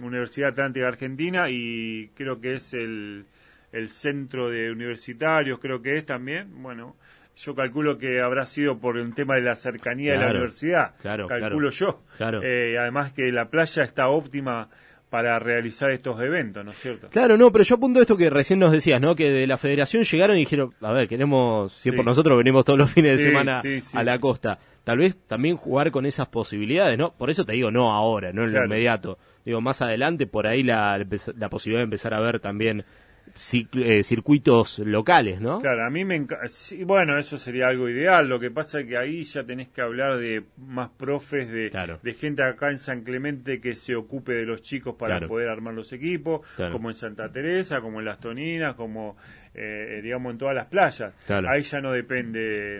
Universidad 0.00 0.50
Atlántica 0.50 0.86
Argentina 0.86 1.50
y 1.50 2.10
creo 2.14 2.40
que 2.40 2.54
es 2.54 2.74
el, 2.74 3.24
el 3.72 3.88
centro 3.88 4.50
de 4.50 4.70
universitarios, 4.70 5.58
creo 5.58 5.82
que 5.82 5.98
es 5.98 6.06
también, 6.06 6.62
bueno, 6.62 6.94
yo 7.38 7.54
calculo 7.54 7.98
que 7.98 8.20
habrá 8.20 8.46
sido 8.46 8.78
por 8.78 8.96
un 8.96 9.12
tema 9.12 9.36
de 9.36 9.42
la 9.42 9.56
cercanía 9.56 10.12
de 10.12 10.18
la 10.18 10.30
universidad, 10.30 10.94
claro, 11.00 11.26
calculo 11.28 11.70
yo. 11.70 12.02
Claro. 12.16 12.40
Eh, 12.42 12.76
además 12.78 13.12
que 13.12 13.30
la 13.30 13.48
playa 13.48 13.84
está 13.84 14.08
óptima 14.08 14.68
para 15.08 15.38
realizar 15.38 15.90
estos 15.90 16.20
eventos, 16.20 16.64
¿no 16.64 16.72
es 16.72 16.78
cierto? 16.78 17.08
Claro, 17.08 17.36
no, 17.36 17.50
pero 17.50 17.64
yo 17.64 17.76
apunto 17.76 18.00
esto 18.00 18.16
que 18.16 18.28
recién 18.28 18.58
nos 18.58 18.72
decías, 18.72 19.00
¿no? 19.00 19.14
Que 19.14 19.30
de 19.30 19.46
la 19.46 19.56
federación 19.56 20.04
llegaron 20.04 20.36
y 20.36 20.40
dijeron, 20.40 20.74
a 20.80 20.92
ver, 20.92 21.08
queremos, 21.08 21.72
si 21.72 21.88
es 21.88 21.94
por 21.94 22.04
nosotros 22.04 22.36
venimos 22.36 22.64
todos 22.64 22.78
los 22.78 22.90
fines 22.92 23.16
de 23.16 23.24
semana 23.24 23.62
a 23.94 24.04
la 24.04 24.18
costa. 24.18 24.58
Tal 24.84 24.98
vez 24.98 25.16
también 25.26 25.56
jugar 25.56 25.90
con 25.90 26.06
esas 26.06 26.28
posibilidades, 26.28 26.98
¿no? 26.98 27.12
Por 27.12 27.30
eso 27.30 27.44
te 27.44 27.52
digo, 27.52 27.70
no 27.70 27.92
ahora, 27.92 28.32
no 28.32 28.44
en 28.44 28.52
lo 28.52 28.64
inmediato. 28.64 29.18
Digo, 29.44 29.60
más 29.60 29.80
adelante, 29.80 30.26
por 30.26 30.46
ahí 30.46 30.62
la, 30.62 30.98
la 31.36 31.48
posibilidad 31.48 31.80
de 31.80 31.84
empezar 31.84 32.14
a 32.14 32.20
ver 32.20 32.40
también 32.40 32.84
eh, 33.74 34.02
circuitos 34.02 34.80
locales, 34.80 35.40
¿no? 35.40 35.60
Claro, 35.60 35.86
a 35.86 35.90
mí 35.90 36.04
me 36.04 36.26
bueno, 36.84 37.18
eso 37.18 37.38
sería 37.38 37.68
algo 37.68 37.88
ideal. 37.88 38.28
Lo 38.28 38.40
que 38.40 38.50
pasa 38.50 38.80
es 38.80 38.86
que 38.86 38.96
ahí 38.96 39.22
ya 39.22 39.44
tenés 39.44 39.68
que 39.68 39.80
hablar 39.80 40.18
de 40.18 40.44
más 40.56 40.90
profes, 40.90 41.48
de, 41.50 41.70
de 42.02 42.14
gente 42.14 42.42
acá 42.42 42.70
en 42.70 42.78
San 42.78 43.02
Clemente 43.02 43.60
que 43.60 43.76
se 43.76 43.94
ocupe 43.94 44.32
de 44.32 44.44
los 44.44 44.62
chicos 44.62 44.96
para 44.96 45.26
poder 45.26 45.48
armar 45.48 45.74
los 45.74 45.92
equipos, 45.92 46.46
como 46.72 46.90
en 46.90 46.94
Santa 46.94 47.30
Teresa, 47.30 47.80
como 47.80 48.00
en 48.00 48.06
Las 48.06 48.20
Toninas, 48.20 48.74
como, 48.74 49.16
eh, 49.54 50.00
digamos, 50.02 50.32
en 50.32 50.38
todas 50.38 50.54
las 50.54 50.66
playas. 50.66 51.14
Ahí 51.28 51.62
ya 51.62 51.80
no 51.80 51.92
depende. 51.92 52.78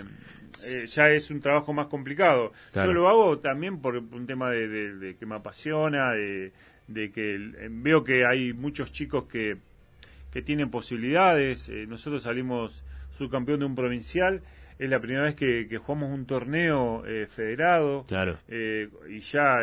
Eh, 0.67 0.87
ya 0.87 1.11
es 1.11 1.31
un 1.31 1.41
trabajo 1.41 1.73
más 1.73 1.87
complicado. 1.87 2.53
Yo 2.75 2.93
lo 2.93 3.09
hago 3.09 3.39
también 3.39 3.81
por 3.81 3.97
un 3.97 4.27
tema 4.27 4.51
de, 4.51 5.17
que 5.19 5.27
me 5.27 5.37
apasiona, 5.37 6.13
de, 6.13 6.53
de 6.89 7.13
que 7.13 7.39
veo 7.71 8.03
que 8.03 8.25
hay 8.27 8.53
muchos 8.53 8.91
chicos 8.91 9.25
que 9.25 9.68
que 10.31 10.43
tienen 10.43 10.71
posibilidades. 10.71 11.69
Eh, 11.69 11.87
nosotros 11.89 12.23
salimos 12.23 12.85
subcampeón 13.17 13.61
de 13.61 13.67
un 13.67 13.75
provincial. 13.75 14.43
Es 14.79 14.89
la 14.89 15.01
primera 15.01 15.25
vez 15.25 15.35
que, 15.35 15.77
jugamos 15.77 16.11
un 16.13 16.27
torneo 16.27 17.05
eh, 17.05 17.27
federado. 17.27 18.05
Claro. 18.07 18.39
Eh, 18.47 18.89
y 19.09 19.21
ya 19.21 19.59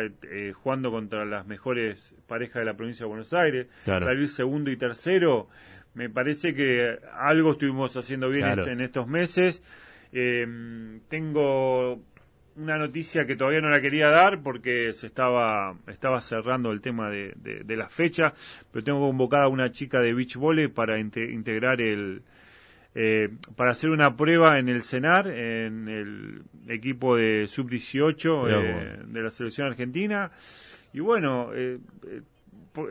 jugando 0.54 0.90
contra 0.90 1.24
las 1.24 1.46
mejores 1.46 2.14
parejas 2.26 2.56
de 2.56 2.64
la 2.66 2.74
provincia 2.74 3.04
de 3.04 3.08
Buenos 3.08 3.32
Aires. 3.32 3.66
Salir 3.84 4.28
segundo 4.28 4.70
y 4.70 4.76
tercero. 4.76 5.48
Me 5.94 6.10
parece 6.10 6.52
que 6.52 6.98
algo 7.14 7.52
estuvimos 7.52 7.96
haciendo 7.96 8.28
bien 8.28 8.46
en 8.46 8.82
estos 8.82 9.08
meses. 9.08 9.62
tengo 11.08 12.02
una 12.56 12.78
noticia 12.78 13.26
que 13.26 13.36
todavía 13.36 13.60
no 13.60 13.68
la 13.68 13.80
quería 13.80 14.08
dar 14.08 14.42
porque 14.42 14.92
se 14.92 15.06
estaba, 15.06 15.76
estaba 15.86 16.20
cerrando 16.20 16.72
el 16.72 16.80
tema 16.80 17.10
de, 17.10 17.34
de, 17.36 17.76
la 17.76 17.88
fecha, 17.88 18.32
pero 18.72 18.84
tengo 18.84 19.00
convocada 19.00 19.44
a 19.44 19.48
una 19.48 19.70
chica 19.70 20.00
de 20.00 20.14
beach 20.14 20.36
volley 20.36 20.68
para 20.68 20.98
integrar 20.98 21.80
el, 21.80 22.22
eh, 22.94 23.28
para 23.56 23.72
hacer 23.72 23.90
una 23.90 24.16
prueba 24.16 24.58
en 24.58 24.70
el 24.70 24.82
CENAR, 24.82 25.28
en 25.28 25.86
el 25.88 26.42
equipo 26.68 27.14
de 27.14 27.46
sub-18 27.46 28.48
eh, 28.48 28.98
de 29.06 29.22
la 29.22 29.30
selección 29.30 29.66
argentina. 29.66 30.30
Y 30.94 31.00
bueno, 31.00 31.50
eh, 31.54 31.78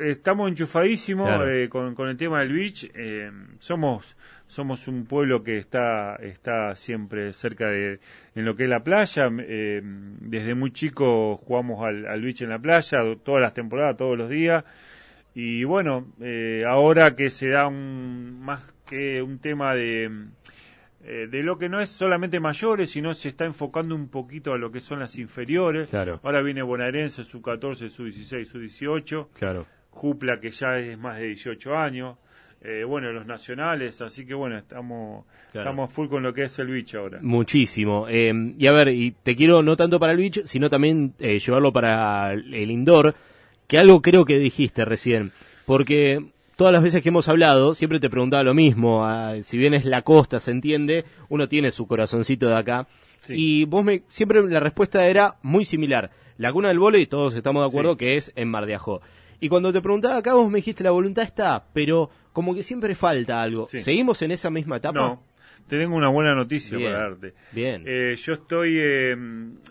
estamos 0.03 0.49
enchufadísimos 0.49 1.29
con, 1.69 1.95
con, 1.95 2.09
el 2.09 2.17
tema 2.17 2.39
del 2.39 2.53
beach. 2.53 2.91
somos 3.59 4.15
somos 4.47 4.87
un 4.87 5.05
pueblo 5.05 5.43
que 5.43 5.57
está, 5.57 6.15
está 6.17 6.75
siempre 6.75 7.33
cerca 7.33 7.67
de 7.67 7.99
en 8.35 8.45
lo 8.45 8.55
que 8.55 8.63
es 8.63 8.69
la 8.69 8.83
playa. 8.83 9.29
Eh, 9.39 9.81
desde 9.83 10.55
muy 10.55 10.71
chico 10.71 11.37
jugamos 11.37 11.83
al, 11.83 12.05
al 12.05 12.21
beach 12.21 12.41
en 12.41 12.49
la 12.49 12.59
playa, 12.59 12.99
todas 13.23 13.41
las 13.41 13.53
temporadas, 13.53 13.97
todos 13.97 14.17
los 14.17 14.29
días. 14.29 14.63
Y 15.33 15.63
bueno, 15.65 16.07
eh, 16.21 16.63
ahora 16.67 17.15
que 17.15 17.29
se 17.29 17.49
da 17.49 17.67
un, 17.67 18.39
más 18.39 18.73
que 18.85 19.21
un 19.21 19.39
tema 19.39 19.75
de, 19.75 20.09
eh, 21.03 21.27
de 21.29 21.43
lo 21.43 21.57
que 21.57 21.67
no 21.67 21.81
es 21.81 21.89
solamente 21.89 22.39
mayores, 22.39 22.91
sino 22.91 23.13
se 23.13 23.29
está 23.29 23.43
enfocando 23.43 23.95
un 23.95 24.07
poquito 24.07 24.53
a 24.53 24.57
lo 24.57 24.71
que 24.71 24.79
son 24.79 24.99
las 24.99 25.17
inferiores. 25.17 25.89
Claro. 25.89 26.21
Ahora 26.23 26.41
viene 26.41 26.61
Bonaerense, 26.61 27.25
su 27.25 27.41
14, 27.41 27.89
su 27.89 28.05
16, 28.05 28.47
su 28.47 28.59
18. 28.59 29.29
Claro. 29.37 29.65
Jupla, 29.95 30.39
que 30.39 30.51
ya 30.51 30.77
es 30.77 30.97
más 30.97 31.17
de 31.17 31.27
18 31.27 31.75
años. 31.75 32.17
Eh, 32.61 32.83
bueno, 32.83 33.11
los 33.11 33.25
nacionales, 33.25 34.01
así 34.01 34.25
que 34.25 34.33
bueno, 34.33 34.57
estamos, 34.57 35.25
estamos 35.53 35.91
full 35.91 36.07
con 36.07 36.23
lo 36.23 36.33
que 36.33 36.43
es 36.43 36.59
el 36.59 36.67
beach 36.67 36.95
ahora. 36.95 37.19
Muchísimo. 37.21 38.07
Eh, 38.09 38.33
y 38.57 38.67
a 38.67 38.71
ver, 38.71 38.89
y 38.89 39.11
te 39.11 39.35
quiero 39.35 39.61
no 39.61 39.75
tanto 39.75 39.99
para 39.99 40.13
el 40.13 40.17
beach, 40.17 40.41
sino 40.45 40.69
también 40.69 41.13
eh, 41.19 41.39
llevarlo 41.39 41.71
para 41.71 42.33
el 42.33 42.71
indoor, 42.71 43.13
que 43.67 43.77
algo 43.77 44.01
creo 44.01 44.25
que 44.25 44.39
dijiste 44.39 44.83
recién, 44.83 45.31
porque 45.65 46.25
todas 46.55 46.73
las 46.73 46.81
veces 46.81 47.03
que 47.03 47.09
hemos 47.09 47.29
hablado, 47.29 47.75
siempre 47.75 47.99
te 47.99 48.09
preguntaba 48.09 48.41
lo 48.41 48.55
mismo, 48.55 49.07
si 49.43 49.57
bien 49.59 49.75
es 49.75 49.85
la 49.85 50.01
costa, 50.01 50.39
se 50.39 50.51
entiende, 50.51 51.05
uno 51.29 51.47
tiene 51.47 51.69
su 51.71 51.85
corazoncito 51.85 52.47
de 52.47 52.55
acá, 52.55 52.87
y 53.29 53.65
vos 53.65 53.83
me, 53.83 54.03
siempre 54.07 54.41
la 54.47 54.59
respuesta 54.59 55.07
era 55.07 55.35
muy 55.41 55.65
similar. 55.65 56.11
La 56.37 56.51
cuna 56.51 56.67
del 56.67 56.79
y 56.95 57.05
todos 57.05 57.33
estamos 57.33 57.63
de 57.63 57.67
acuerdo 57.69 57.95
que 57.95 58.17
es 58.17 58.33
en 58.35 58.49
Mar 58.49 58.65
de 58.65 58.75
Ajó. 58.75 59.01
Y 59.39 59.49
cuando 59.49 59.73
te 59.73 59.81
preguntaba 59.81 60.17
acá, 60.17 60.33
vos 60.33 60.49
me 60.49 60.57
dijiste 60.57 60.83
la 60.83 60.91
voluntad 60.91 61.23
está, 61.23 61.65
pero 61.73 62.09
como 62.33 62.55
que 62.55 62.63
siempre 62.63 62.95
falta 62.95 63.41
algo. 63.41 63.67
¿Seguimos 63.67 64.21
en 64.21 64.31
esa 64.31 64.49
misma 64.49 64.77
etapa? 64.77 64.99
No. 64.99 65.23
Te 65.67 65.79
tengo 65.79 65.95
una 65.95 66.09
buena 66.09 66.35
noticia 66.35 66.77
para 66.77 67.09
darte. 67.09 67.33
Bien. 67.51 67.83
Eh, 67.87 68.15
yo 68.17 68.33
estoy, 68.33 68.77
eh, 68.77 69.15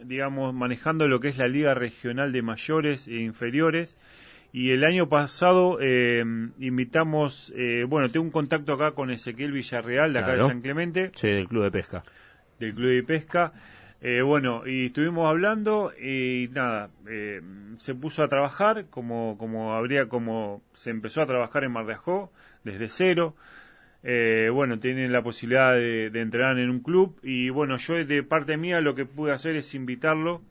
digamos, 0.05 0.53
manejando 0.53 1.07
lo 1.07 1.21
que 1.21 1.29
es 1.29 1.39
la 1.39 1.47
Liga 1.47 1.73
Regional 1.75 2.33
de 2.33 2.43
Mayores 2.43 3.07
e 3.07 3.21
Inferiores. 3.21 3.97
Y 4.53 4.71
el 4.71 4.85
año 4.85 5.09
pasado 5.09 5.79
eh, 5.81 6.25
invitamos, 6.61 7.53
bueno, 7.89 8.11
tengo 8.11 8.25
un 8.25 8.31
contacto 8.31 8.73
acá 8.73 8.93
con 8.93 9.11
Ezequiel 9.11 9.53
Villarreal 9.53 10.13
de 10.13 10.19
acá 10.19 10.33
de 10.33 10.39
San 10.41 10.61
Clemente. 10.61 11.11
Sí, 11.15 11.29
del 11.29 11.49
Club 11.49 11.65
de 11.65 11.71
Pesca. 11.71 12.03
Del 12.61 12.75
Club 12.75 12.91
de 12.91 13.03
Pesca. 13.03 13.53
Bueno, 14.25 14.67
y 14.67 14.87
estuvimos 14.87 15.29
hablando 15.29 15.93
y 15.99 16.49
nada, 16.53 16.91
se 17.79 17.95
puso 17.95 18.23
a 18.23 18.29
trabajar 18.29 18.87
como, 18.91 19.39
como 19.39 19.75
habría, 19.75 20.09
como 20.09 20.63
se 20.73 20.91
empezó 20.91 21.23
a 21.23 21.27
trabajar 21.27 21.65
en 21.65 21.73
Mar 21.73 21.87
de 21.87 21.95
Ajó 21.95 22.33
desde 22.65 22.89
cero. 22.89 23.35
Eh, 24.07 24.51
bueno, 24.53 24.79
tienen 24.79 25.13
la 25.13 25.23
posibilidad 25.23 25.75
de, 25.75 26.07
entrenar 26.15 26.59
en 26.59 26.69
un 26.69 26.81
club 26.81 27.19
y 27.23 27.49
bueno, 27.49 27.79
yo 27.79 28.05
de 28.05 28.23
parte 28.23 28.59
mía 28.59 28.83
lo 28.83 28.95
que 28.95 29.07
pude 29.07 29.33
hacer 29.33 29.57
es 29.57 29.75
invitarlo 29.75 30.43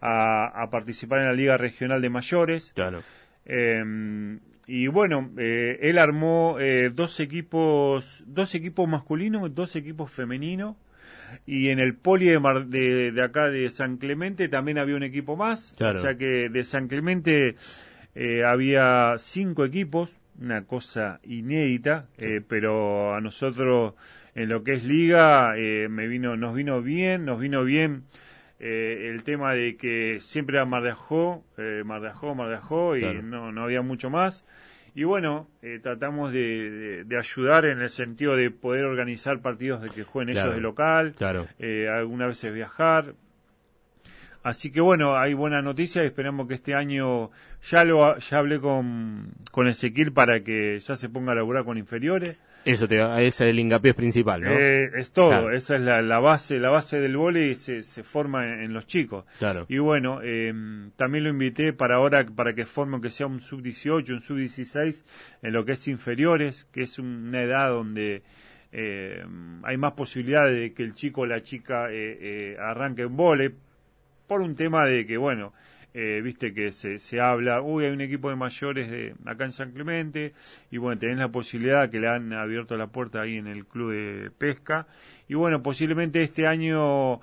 a, 0.00 0.68
participar 0.70 1.20
en 1.20 1.26
la 1.26 1.32
Liga 1.34 1.58
Regional 1.58 2.00
de 2.00 2.10
Mayores. 2.10 2.72
Claro. 2.74 3.02
Em, 3.44 4.40
y 4.66 4.86
bueno, 4.86 5.30
eh, 5.36 5.78
él 5.82 5.98
armó 5.98 6.56
eh, 6.58 6.90
dos 6.94 7.20
equipos, 7.20 8.22
dos 8.26 8.54
equipos 8.54 8.88
masculinos, 8.88 9.54
dos 9.54 9.76
equipos 9.76 10.10
femeninos. 10.10 10.76
Y 11.46 11.68
en 11.68 11.78
el 11.78 11.94
poli 11.94 12.26
de, 12.26 13.12
de, 13.12 13.22
acá 13.22 13.48
de 13.48 13.70
San 13.70 13.96
Clemente 13.96 14.48
también 14.48 14.78
había 14.78 14.96
un 14.96 15.02
equipo 15.02 15.36
más. 15.36 15.74
O 15.80 15.92
sea 15.94 16.16
que 16.16 16.48
de 16.48 16.64
San 16.64 16.88
Clemente 16.88 17.56
había 18.44 19.14
cinco 19.18 19.64
equipos 19.64 20.10
una 20.40 20.64
cosa 20.64 21.20
inédita, 21.22 22.06
eh, 22.18 22.40
pero 22.46 23.14
a 23.14 23.20
nosotros 23.20 23.94
en 24.34 24.48
lo 24.48 24.64
que 24.64 24.72
es 24.72 24.84
liga 24.84 25.56
eh, 25.56 25.88
me 25.88 26.08
vino, 26.08 26.36
nos 26.36 26.54
vino 26.54 26.82
bien, 26.82 27.24
nos 27.24 27.38
vino 27.38 27.64
bien 27.64 28.04
eh, 28.58 29.10
el 29.12 29.22
tema 29.22 29.54
de 29.54 29.76
que 29.76 30.18
siempre 30.20 30.56
era 30.56 30.64
Mar 30.64 30.82
de 30.82 30.90
Ajó, 30.90 31.44
Mar 31.84 32.00
de 32.00 32.08
Ajó, 32.08 32.34
Mar 32.34 32.48
de 32.48 32.56
Ajó 32.56 32.96
y 32.96 33.02
no, 33.22 33.52
no 33.52 33.62
había 33.62 33.82
mucho 33.82 34.10
más. 34.10 34.44
Y 34.94 35.02
bueno, 35.04 35.48
tratamos 35.82 36.32
de, 36.32 37.04
ayudar 37.18 37.64
en 37.64 37.80
el 37.80 37.88
sentido 37.88 38.36
de 38.36 38.50
poder 38.50 38.84
organizar 38.84 39.40
partidos 39.40 39.82
de 39.82 39.90
que 39.90 40.04
jueguen 40.04 40.36
ellos 40.36 40.54
de 40.54 40.60
local, 40.60 41.14
claro. 41.16 41.48
algunas 41.90 42.28
veces 42.28 42.54
viajar, 42.54 43.14
Así 44.44 44.70
que 44.70 44.82
bueno, 44.82 45.16
hay 45.16 45.32
buena 45.32 45.62
noticia 45.62 46.02
y 46.02 46.06
esperamos 46.06 46.46
que 46.46 46.52
este 46.52 46.74
año 46.74 47.30
ya 47.62 47.82
lo 47.82 48.18
ya 48.18 48.38
hablé 48.38 48.60
con, 48.60 49.32
con 49.50 49.66
Ezequiel 49.66 50.12
para 50.12 50.44
que 50.44 50.78
ya 50.80 50.96
se 50.96 51.08
ponga 51.08 51.32
a 51.32 51.34
laburar 51.34 51.64
con 51.64 51.78
inferiores. 51.78 52.36
Eso 52.64 52.88
te, 52.88 52.96
ese 52.96 53.26
es 53.26 53.40
el 53.42 53.58
hincapié 53.58 53.94
principal, 53.94 54.40
¿no? 54.40 54.50
Eh, 54.50 54.90
es 54.94 55.12
todo, 55.12 55.50
esa 55.50 55.76
es 55.76 55.82
la, 55.82 56.00
la, 56.00 56.18
base, 56.18 56.58
la 56.58 56.70
base 56.70 56.98
del 56.98 57.16
vóley 57.16 57.54
se, 57.54 57.82
se 57.82 58.02
forma 58.02 58.62
en, 58.62 58.72
los 58.72 58.86
chicos. 58.86 59.24
Claro. 59.38 59.66
Y 59.68 59.78
bueno, 59.78 60.22
em, 60.22 60.90
también 60.96 61.24
lo 61.24 61.30
invité 61.30 61.72
para 61.72 61.96
ahora 61.96 62.24
para 62.24 62.54
que 62.54 62.64
forme 62.64 63.00
que 63.00 63.10
sea 63.10 63.26
un 63.26 63.40
sub 63.40 63.60
18, 63.62 64.14
un 64.14 64.22
sub 64.22 64.36
16 64.36 65.04
en 65.42 65.52
lo 65.52 65.64
que 65.64 65.72
es 65.72 65.88
inferiores, 65.88 66.66
que 66.72 66.82
es 66.82 66.98
una 66.98 67.42
edad 67.42 67.68
donde 67.68 68.22
eh, 68.72 69.24
hay 69.62 69.76
más 69.76 69.92
posibilidades 69.92 70.58
de 70.58 70.72
que 70.72 70.82
el 70.82 70.94
chico 70.94 71.22
o 71.22 71.26
la 71.26 71.42
chica 71.42 71.90
eh, 71.90 72.18
eh 72.20 72.56
arranque 72.58 73.02
en 73.02 73.16
vóley 73.16 73.50
por 74.26 74.40
un 74.40 74.56
tema 74.56 74.86
de 74.86 75.06
que, 75.06 75.16
bueno, 75.16 75.52
eh, 75.94 76.20
viste 76.22 76.52
que 76.52 76.72
se, 76.72 76.98
se 76.98 77.20
habla, 77.20 77.62
uy, 77.62 77.84
hay 77.84 77.92
un 77.92 78.00
equipo 78.00 78.28
de 78.28 78.36
mayores 78.36 78.90
de 78.90 79.14
acá 79.24 79.44
en 79.44 79.52
San 79.52 79.70
Clemente, 79.70 80.32
y 80.70 80.78
bueno, 80.78 80.98
tenés 80.98 81.18
la 81.18 81.28
posibilidad 81.28 81.88
que 81.88 82.00
le 82.00 82.08
han 82.08 82.32
abierto 82.32 82.76
la 82.76 82.88
puerta 82.88 83.20
ahí 83.20 83.36
en 83.36 83.46
el 83.46 83.64
club 83.64 83.92
de 83.92 84.30
pesca, 84.36 84.88
y 85.28 85.34
bueno, 85.34 85.62
posiblemente 85.62 86.20
este 86.22 86.46
año 86.48 87.20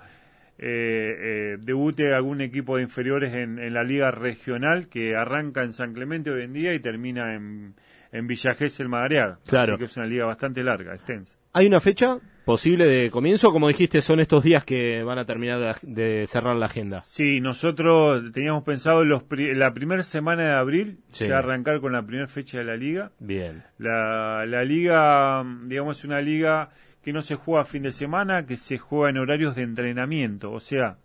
eh, 0.57 1.57
debute 1.59 2.13
algún 2.13 2.39
equipo 2.39 2.77
de 2.77 2.83
inferiores 2.83 3.33
en, 3.33 3.59
en, 3.59 3.73
la 3.73 3.83
liga 3.83 4.09
regional 4.11 4.87
que 4.87 5.15
arranca 5.15 5.63
en 5.63 5.73
San 5.73 5.93
Clemente 5.93 6.31
hoy 6.31 6.43
en 6.43 6.53
día 6.53 6.73
y 6.73 6.79
termina 6.79 7.35
en, 7.35 7.75
en 8.11 8.27
Villa 8.27 8.55
el 8.59 8.89
Madariaga. 8.89 9.39
Claro. 9.47 9.73
Así 9.73 9.79
que 9.79 9.85
es 9.85 9.97
una 9.97 10.05
liga 10.05 10.25
bastante 10.25 10.63
larga, 10.63 10.93
extensa. 10.93 11.37
¿Hay 11.53 11.67
una 11.67 11.79
fecha 11.79 12.17
posible 12.45 12.87
de 12.87 13.09
comienzo? 13.09 13.51
Como 13.51 13.67
dijiste, 13.67 14.01
son 14.01 14.19
estos 14.19 14.43
días 14.43 14.63
que 14.63 15.03
van 15.03 15.17
a 15.17 15.25
terminar 15.25 15.77
de, 15.81 16.25
cerrar 16.27 16.55
la 16.55 16.67
agenda. 16.67 17.03
Sí, 17.03 17.41
nosotros 17.41 18.31
teníamos 18.31 18.63
pensado 18.63 19.03
los 19.03 19.23
la 19.29 19.73
primera 19.73 20.03
semana 20.03 20.43
de 20.43 20.53
abril 20.53 20.99
ya 21.11 21.37
arrancar 21.37 21.81
con 21.81 21.91
la 21.93 22.03
primera 22.03 22.27
fecha 22.27 22.59
de 22.59 22.63
la 22.63 22.75
liga. 22.75 23.11
Bien. 23.19 23.63
La, 23.77 24.45
la 24.45 24.63
liga, 24.63 25.43
digamos, 25.65 25.97
es 25.97 26.05
una 26.05 26.21
liga 26.21 26.69
que 27.03 27.13
no 27.13 27.21
se 27.21 27.35
juega 27.35 27.61
a 27.61 27.65
fin 27.65 27.83
de 27.83 27.91
semana, 27.91 28.45
que 28.45 28.57
se 28.57 28.77
juega 28.77 29.09
en 29.09 29.17
horarios 29.17 29.55
de 29.55 29.63
entrenamiento. 29.63 30.51
O 30.51 30.59
sea, 30.59 30.97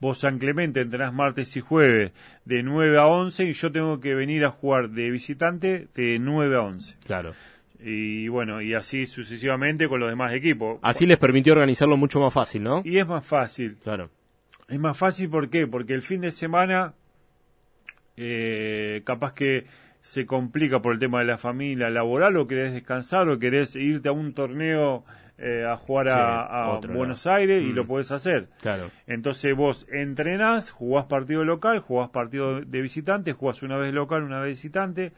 vos 0.00 0.18
San 0.18 0.38
Clemente 0.38 0.80
entrenás 0.80 1.12
martes 1.12 1.56
y 1.56 1.60
jueves 1.60 2.12
de 2.44 2.62
9 2.62 2.98
a 2.98 3.06
11 3.06 3.44
y 3.44 3.52
yo 3.52 3.70
tengo 3.70 4.00
que 4.00 4.14
venir 4.14 4.44
a 4.44 4.50
jugar 4.50 4.90
de 4.90 5.10
visitante 5.10 5.88
de 5.94 6.18
9 6.18 6.56
a 6.56 6.60
11. 6.62 6.96
Claro 7.06 7.34
y 7.82 8.28
bueno, 8.28 8.60
y 8.60 8.74
así 8.74 9.06
sucesivamente 9.06 9.88
con 9.88 10.00
los 10.00 10.10
demás 10.10 10.34
equipos. 10.34 10.78
Así 10.82 11.06
les 11.06 11.18
permitió 11.18 11.52
organizarlo 11.54 11.96
mucho 11.96 12.20
más 12.20 12.32
fácil, 12.32 12.62
¿no? 12.62 12.82
Y 12.84 12.98
es 12.98 13.06
más 13.06 13.24
fácil. 13.24 13.78
Claro. 13.82 14.10
Es 14.68 14.78
más 14.78 14.96
fácil, 14.96 15.30
¿por 15.30 15.48
qué? 15.48 15.66
Porque 15.66 15.94
el 15.94 16.02
fin 16.02 16.20
de 16.20 16.30
semana, 16.30 16.94
eh, 18.16 19.02
capaz 19.04 19.32
que 19.32 19.66
se 20.02 20.26
complica 20.26 20.80
por 20.80 20.94
el 20.94 20.98
tema 20.98 21.20
de 21.20 21.26
la 21.26 21.38
familia 21.38 21.90
laboral, 21.90 22.36
o 22.36 22.46
querés 22.46 22.72
descansar, 22.72 23.28
o 23.28 23.38
querés 23.38 23.76
irte 23.76 24.08
a 24.08 24.12
un 24.12 24.32
torneo 24.32 25.04
eh, 25.40 25.64
a 25.66 25.76
jugar 25.76 26.08
a, 26.08 26.80
Buenos 26.88 27.26
Aires 27.26 27.62
y 27.62 27.72
lo 27.72 27.84
mm. 27.84 27.86
podés 27.86 28.10
hacer. 28.12 28.48
Claro. 28.60 28.90
Entonces 29.06 29.56
vos 29.56 29.86
entrenás, 29.90 30.70
jugás 30.70 31.06
partido 31.06 31.44
local, 31.44 31.80
jugás 31.80 32.10
partido 32.10 32.60
de 32.60 32.82
visitante, 32.82 33.32
jugás 33.32 33.62
una 33.62 33.76
vez 33.76 33.94
local, 33.94 34.22
una 34.22 34.40
vez 34.40 34.50
visitante 34.50 35.12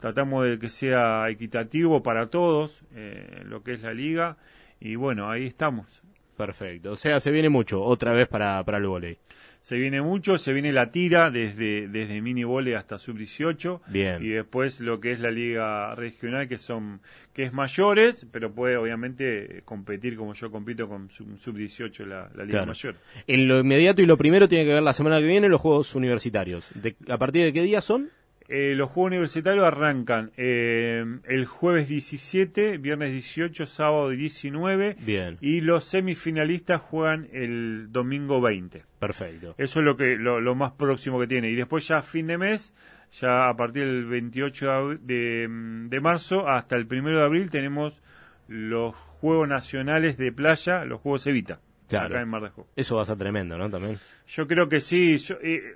tratamos 0.00 0.44
de 0.44 0.58
que 0.58 0.68
sea 0.68 1.28
equitativo 1.30 2.02
para 2.02 2.28
todos 2.28 2.84
eh, 2.94 3.42
lo 3.44 3.62
que 3.62 3.74
es 3.74 3.82
la 3.82 3.94
liga 3.94 4.36
y 4.80 4.96
bueno, 4.96 5.30
ahí 5.30 5.46
estamos. 5.46 6.02
Perfecto, 6.36 6.92
o 6.92 6.96
sea, 6.96 7.18
se 7.20 7.30
viene 7.30 7.48
mucho 7.48 7.82
otra 7.82 8.12
vez 8.12 8.28
para, 8.28 8.62
para 8.64 8.78
el 8.78 8.86
volei. 8.86 9.18
Se 9.60 9.76
viene 9.76 10.00
mucho, 10.00 10.38
se 10.38 10.52
viene 10.52 10.70
la 10.70 10.92
tira 10.92 11.30
desde, 11.30 11.88
desde 11.88 12.20
mini 12.20 12.44
volei 12.44 12.74
hasta 12.74 12.98
sub 12.98 13.16
18 13.16 13.82
Bien. 13.88 14.22
y 14.22 14.28
después 14.28 14.80
lo 14.80 15.00
que 15.00 15.12
es 15.12 15.18
la 15.18 15.30
liga 15.30 15.94
regional 15.94 16.46
que 16.46 16.58
son 16.58 17.00
que 17.32 17.42
es 17.42 17.52
mayores, 17.52 18.26
pero 18.30 18.52
puede 18.52 18.76
obviamente 18.76 19.62
competir 19.64 20.16
como 20.16 20.34
yo 20.34 20.50
compito 20.50 20.88
con 20.88 21.10
sub 21.10 21.56
18 21.56 22.06
la, 22.06 22.30
liga 22.44 22.64
mayor. 22.64 22.96
En 23.26 23.48
lo 23.48 23.58
inmediato 23.58 24.02
y 24.02 24.06
lo 24.06 24.16
primero 24.16 24.48
tiene 24.48 24.66
que 24.66 24.74
ver 24.74 24.82
la 24.82 24.92
semana 24.92 25.18
que 25.18 25.26
viene 25.26 25.48
los 25.48 25.60
Juegos 25.60 25.94
Universitarios. 25.94 26.70
¿A 27.08 27.18
partir 27.18 27.44
de 27.44 27.52
qué 27.52 27.62
día 27.62 27.80
son? 27.80 28.10
Eh, 28.48 28.74
los 28.76 28.90
Juegos 28.90 29.10
Universitarios 29.10 29.64
arrancan 29.64 30.30
eh, 30.36 31.04
el 31.24 31.46
jueves 31.46 31.88
17, 31.88 32.78
viernes 32.78 33.12
18, 33.12 33.66
sábado 33.66 34.10
19. 34.10 34.96
Bien. 35.00 35.38
Y 35.40 35.60
los 35.60 35.84
semifinalistas 35.84 36.80
juegan 36.80 37.28
el 37.32 37.88
domingo 37.90 38.40
20. 38.40 38.84
Perfecto. 38.98 39.54
Eso 39.58 39.80
es 39.80 39.84
lo, 39.84 39.96
que, 39.96 40.16
lo, 40.16 40.54
más 40.54 40.72
próximo 40.72 41.18
que 41.18 41.26
tiene. 41.26 41.50
Y 41.50 41.54
después 41.54 41.86
ya 41.88 41.98
a 41.98 42.02
fin 42.02 42.26
de 42.26 42.38
mes, 42.38 42.72
ya 43.12 43.48
a 43.48 43.56
partir 43.56 43.84
del 43.84 44.06
28 44.06 44.94
de, 45.00 45.48
de 45.88 46.00
marzo 46.00 46.48
hasta 46.48 46.76
el 46.76 46.86
1 46.90 47.10
de 47.10 47.22
abril 47.22 47.50
tenemos 47.50 48.00
los 48.48 48.94
Juegos 48.94 49.48
Nacionales 49.48 50.16
de 50.16 50.32
Playa, 50.32 50.84
los 50.84 51.00
Juegos 51.00 51.26
Evita. 51.26 51.60
Claro. 51.88 52.66
Eso 52.74 52.96
va 52.96 53.02
a 53.02 53.04
ser 53.04 53.16
tremendo, 53.16 53.56
¿no? 53.56 53.70
También. 53.70 53.96
Yo 54.26 54.46
creo 54.46 54.68
que 54.68 54.80
sí. 54.80 55.16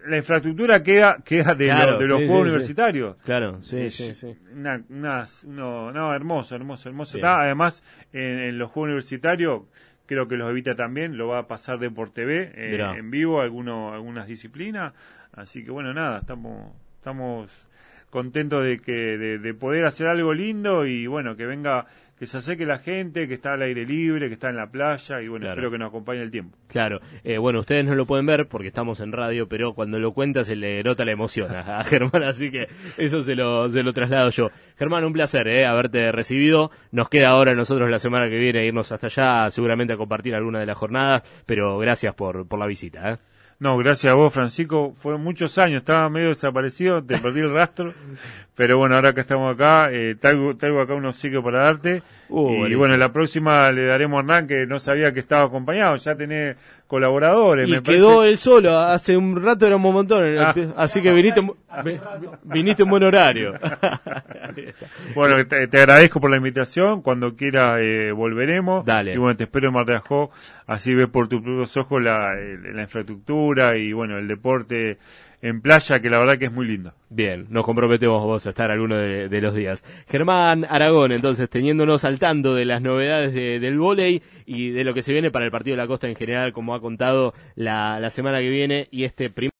la 0.07 0.17
infraestructura 0.17 0.83
queda, 0.83 1.19
queda 1.25 1.55
de, 1.55 1.69
los 2.07 2.19
Juegos 2.19 2.43
Universitarios. 2.43 3.17
Claro, 3.23 3.63
sí, 3.63 3.91
sí, 3.91 4.15
sí. 4.15 4.37
no, 4.53 6.15
hermoso, 6.15 6.57
hermoso, 6.57 6.89
hermoso. 6.89 7.19
además, 7.23 7.85
en, 8.13 8.59
los 8.59 8.71
Juegos 8.71 8.89
Universitarios, 8.89 9.63
creo 10.07 10.27
que 10.27 10.37
los 10.37 10.51
evita 10.51 10.75
también, 10.75 11.17
lo 11.17 11.29
va 11.29 11.39
a 11.39 11.47
pasar 11.47 11.79
de 11.79 11.91
por 11.91 12.11
TV, 12.11 12.51
eh, 12.55 12.81
en 12.97 13.11
vivo, 13.11 13.41
alguno, 13.41 13.93
algunas 13.93 14.27
disciplinas. 14.27 14.93
Así 15.33 15.65
que 15.65 15.71
bueno, 15.71 15.95
nada, 15.95 16.19
estamos, 16.19 16.75
estamos 16.97 17.69
contentos 18.11 18.65
de, 18.65 18.79
que, 18.79 18.93
de 18.93 19.55
poder 19.55 19.85
hacer 19.87 20.09
algo 20.09 20.35
lindo 20.35 20.87
y 20.87 21.07
bueno, 21.07 21.37
que 21.37 21.47
venga 21.47 21.87
que 22.21 22.27
se 22.27 22.37
acerque 22.37 22.67
la 22.67 22.79
gente, 22.81 23.27
que 23.27 23.33
está 23.33 23.55
al 23.55 23.63
aire 23.63 23.87
libre, 23.87 24.29
que 24.29 24.35
está 24.35 24.51
en 24.51 24.57
la 24.57 24.67
playa 24.67 25.23
y 25.23 25.29
bueno, 25.29 25.49
espero 25.49 25.71
que 25.71 25.79
nos 25.79 25.89
acompañe 25.89 26.21
el 26.21 26.31
tiempo. 26.31 26.55
Claro, 26.69 27.01
eh, 27.25 27.39
bueno, 27.39 27.61
ustedes 27.61 27.87
no 27.87 27.95
lo 27.95 28.05
pueden 28.05 28.27
ver 28.27 28.47
porque 28.47 28.69
estamos 28.69 29.01
en 29.01 29.11
radio, 29.11 29.49
pero 29.49 29.73
cuando 29.73 29.99
lo 29.99 30.13
cuenta 30.13 30.45
se 30.45 30.55
le 30.55 30.83
nota 30.83 31.07
la 31.07 31.13
emoción 31.13 31.51
a, 31.57 31.83
Germán, 31.83 32.23
así 32.25 32.51
que 32.51 32.69
eso 32.99 33.23
se 33.23 33.35
lo, 33.35 33.71
se 33.71 33.83
lo 33.83 33.95
traslado 33.95 34.29
yo. 34.29 34.51
Germán, 34.77 35.05
un 35.05 35.15
placer 35.15 35.49
eh, 35.49 35.65
haberte 35.65 36.13
recibido. 36.13 36.71
Nos 36.93 37.09
queda 37.09 37.31
ahora 37.31 37.55
nosotros 37.55 37.89
la 37.89 37.99
semana 37.99 38.29
que 38.29 38.37
viene 38.37 38.67
irnos 38.67 38.93
hasta 38.93 39.07
allá, 39.07 39.51
seguramente 39.51 39.95
a 39.95 39.97
compartir 39.97 40.35
alguna 40.35 40.61
de 40.61 40.67
las 40.67 40.77
jornadas, 40.77 41.23
pero 41.47 41.79
gracias 41.79 42.13
por, 42.13 42.47
por 42.47 42.59
la 42.59 42.67
visita. 42.67 43.13
Eh. 43.13 43.17
No, 43.61 43.77
gracias 43.77 44.11
a 44.11 44.15
vos, 44.15 44.33
Francisco. 44.33 44.95
Fueron 44.99 45.23
muchos 45.23 45.59
años, 45.59 45.81
estaba 45.81 46.09
medio 46.09 46.31
desaparecido, 46.31 47.05
te 47.05 47.19
perdí 47.21 47.41
el 47.41 47.53
rastro. 47.53 47.93
Pero 48.55 48.79
bueno, 48.79 48.95
ahora 48.95 49.15
que 49.15 49.21
estamos 49.21 49.55
acá, 49.55 49.91
eh, 49.93 50.17
traigo, 50.19 50.81
acá 50.81 50.95
unos 50.95 51.17
sitios 51.17 51.45
para 51.45 51.65
darte. 51.65 52.03
Uh, 52.31 52.67
y 52.67 52.75
bueno, 52.75 52.97
la 52.97 53.13
próxima 53.13 53.71
le 53.71 53.85
daremos 53.85 54.17
a 54.17 54.21
Hernán, 54.21 54.47
que 54.47 54.67
no 54.67 54.79
sabía 54.79 55.13
que 55.13 55.21
estaba 55.21 55.45
acompañado. 55.45 55.95
Ya 55.97 56.15
tenés 56.15 56.57
colaboradores. 56.91 57.69
Y 57.69 57.81
quedó 57.83 58.25
él 58.25 58.37
solo, 58.37 58.77
hace 58.77 59.17
un 59.17 59.41
rato 59.41 59.65
era 59.65 59.77
un 59.77 59.83
montón, 59.83 60.25
ah. 60.41 60.53
así 60.77 61.01
que 61.01 61.13
viniste, 61.13 61.41
viniste 62.43 62.83
un 62.83 62.91
buen 62.91 63.05
horario. 63.05 63.55
bueno, 65.15 65.47
te, 65.47 65.79
agradezco 65.79 66.21
por 66.21 66.31
la 66.31 66.39
invitación, 66.39 67.01
cuando 67.01 67.37
quiera 67.37 67.81
eh, 67.81 68.11
volveremos. 68.11 68.85
Dale. 68.85 69.15
Y 69.15 69.19
bueno, 69.19 69.37
te 69.37 69.45
espero 69.45 69.69
en 69.69 69.75
Mar 69.75 70.03
así 70.67 70.93
ves 70.93 71.07
por 71.07 71.29
tus 71.29 71.41
propios 71.43 71.77
ojos 71.77 72.03
la, 72.03 72.35
la 72.35 72.83
infraestructura 72.83 73.77
y 73.77 73.93
bueno, 73.93 74.19
el 74.19 74.27
deporte 74.27 74.99
en 75.43 75.61
playa, 75.61 76.01
que 76.01 76.11
la 76.11 76.19
verdad 76.19 76.39
que 76.39 76.47
es 76.47 76.53
muy 76.53 76.67
lindo. 76.67 76.93
Bien, 77.09 77.47
nos 77.51 77.65
comprometemos 77.65 78.23
vos 78.23 78.47
a 78.47 78.51
estar 78.51 78.71
alguno 78.71 78.97
de, 78.97 79.41
los 79.41 79.55
días. 79.55 79.85
Germán 80.09 80.67
Aragón, 80.69 81.13
entonces, 81.13 81.49
teniéndonos 81.49 82.05
al 82.05 82.19
tanto 82.19 82.55
de 82.55 82.65
las 82.65 82.83
novedades 82.83 83.33
del 83.33 83.79
vóley 83.79 84.23
y 84.47 84.71
de 84.71 84.85
lo 84.85 84.95
que 84.95 85.03
se 85.03 85.13
viene 85.13 85.31
para 85.31 85.45
el 85.45 85.51
partido 85.51 85.77
de 85.77 85.83
la 85.83 85.87
costa 85.87 86.09
en 86.09 86.17
general, 86.17 86.53
como 86.53 86.75
ha 86.75 86.81
contado 86.81 87.35
la, 87.55 88.01
la 88.01 88.11
semana 88.11 88.41
que 88.41 88.51
viene 88.51 88.89
y 88.91 89.05
este 89.05 89.31
primer 89.31 89.60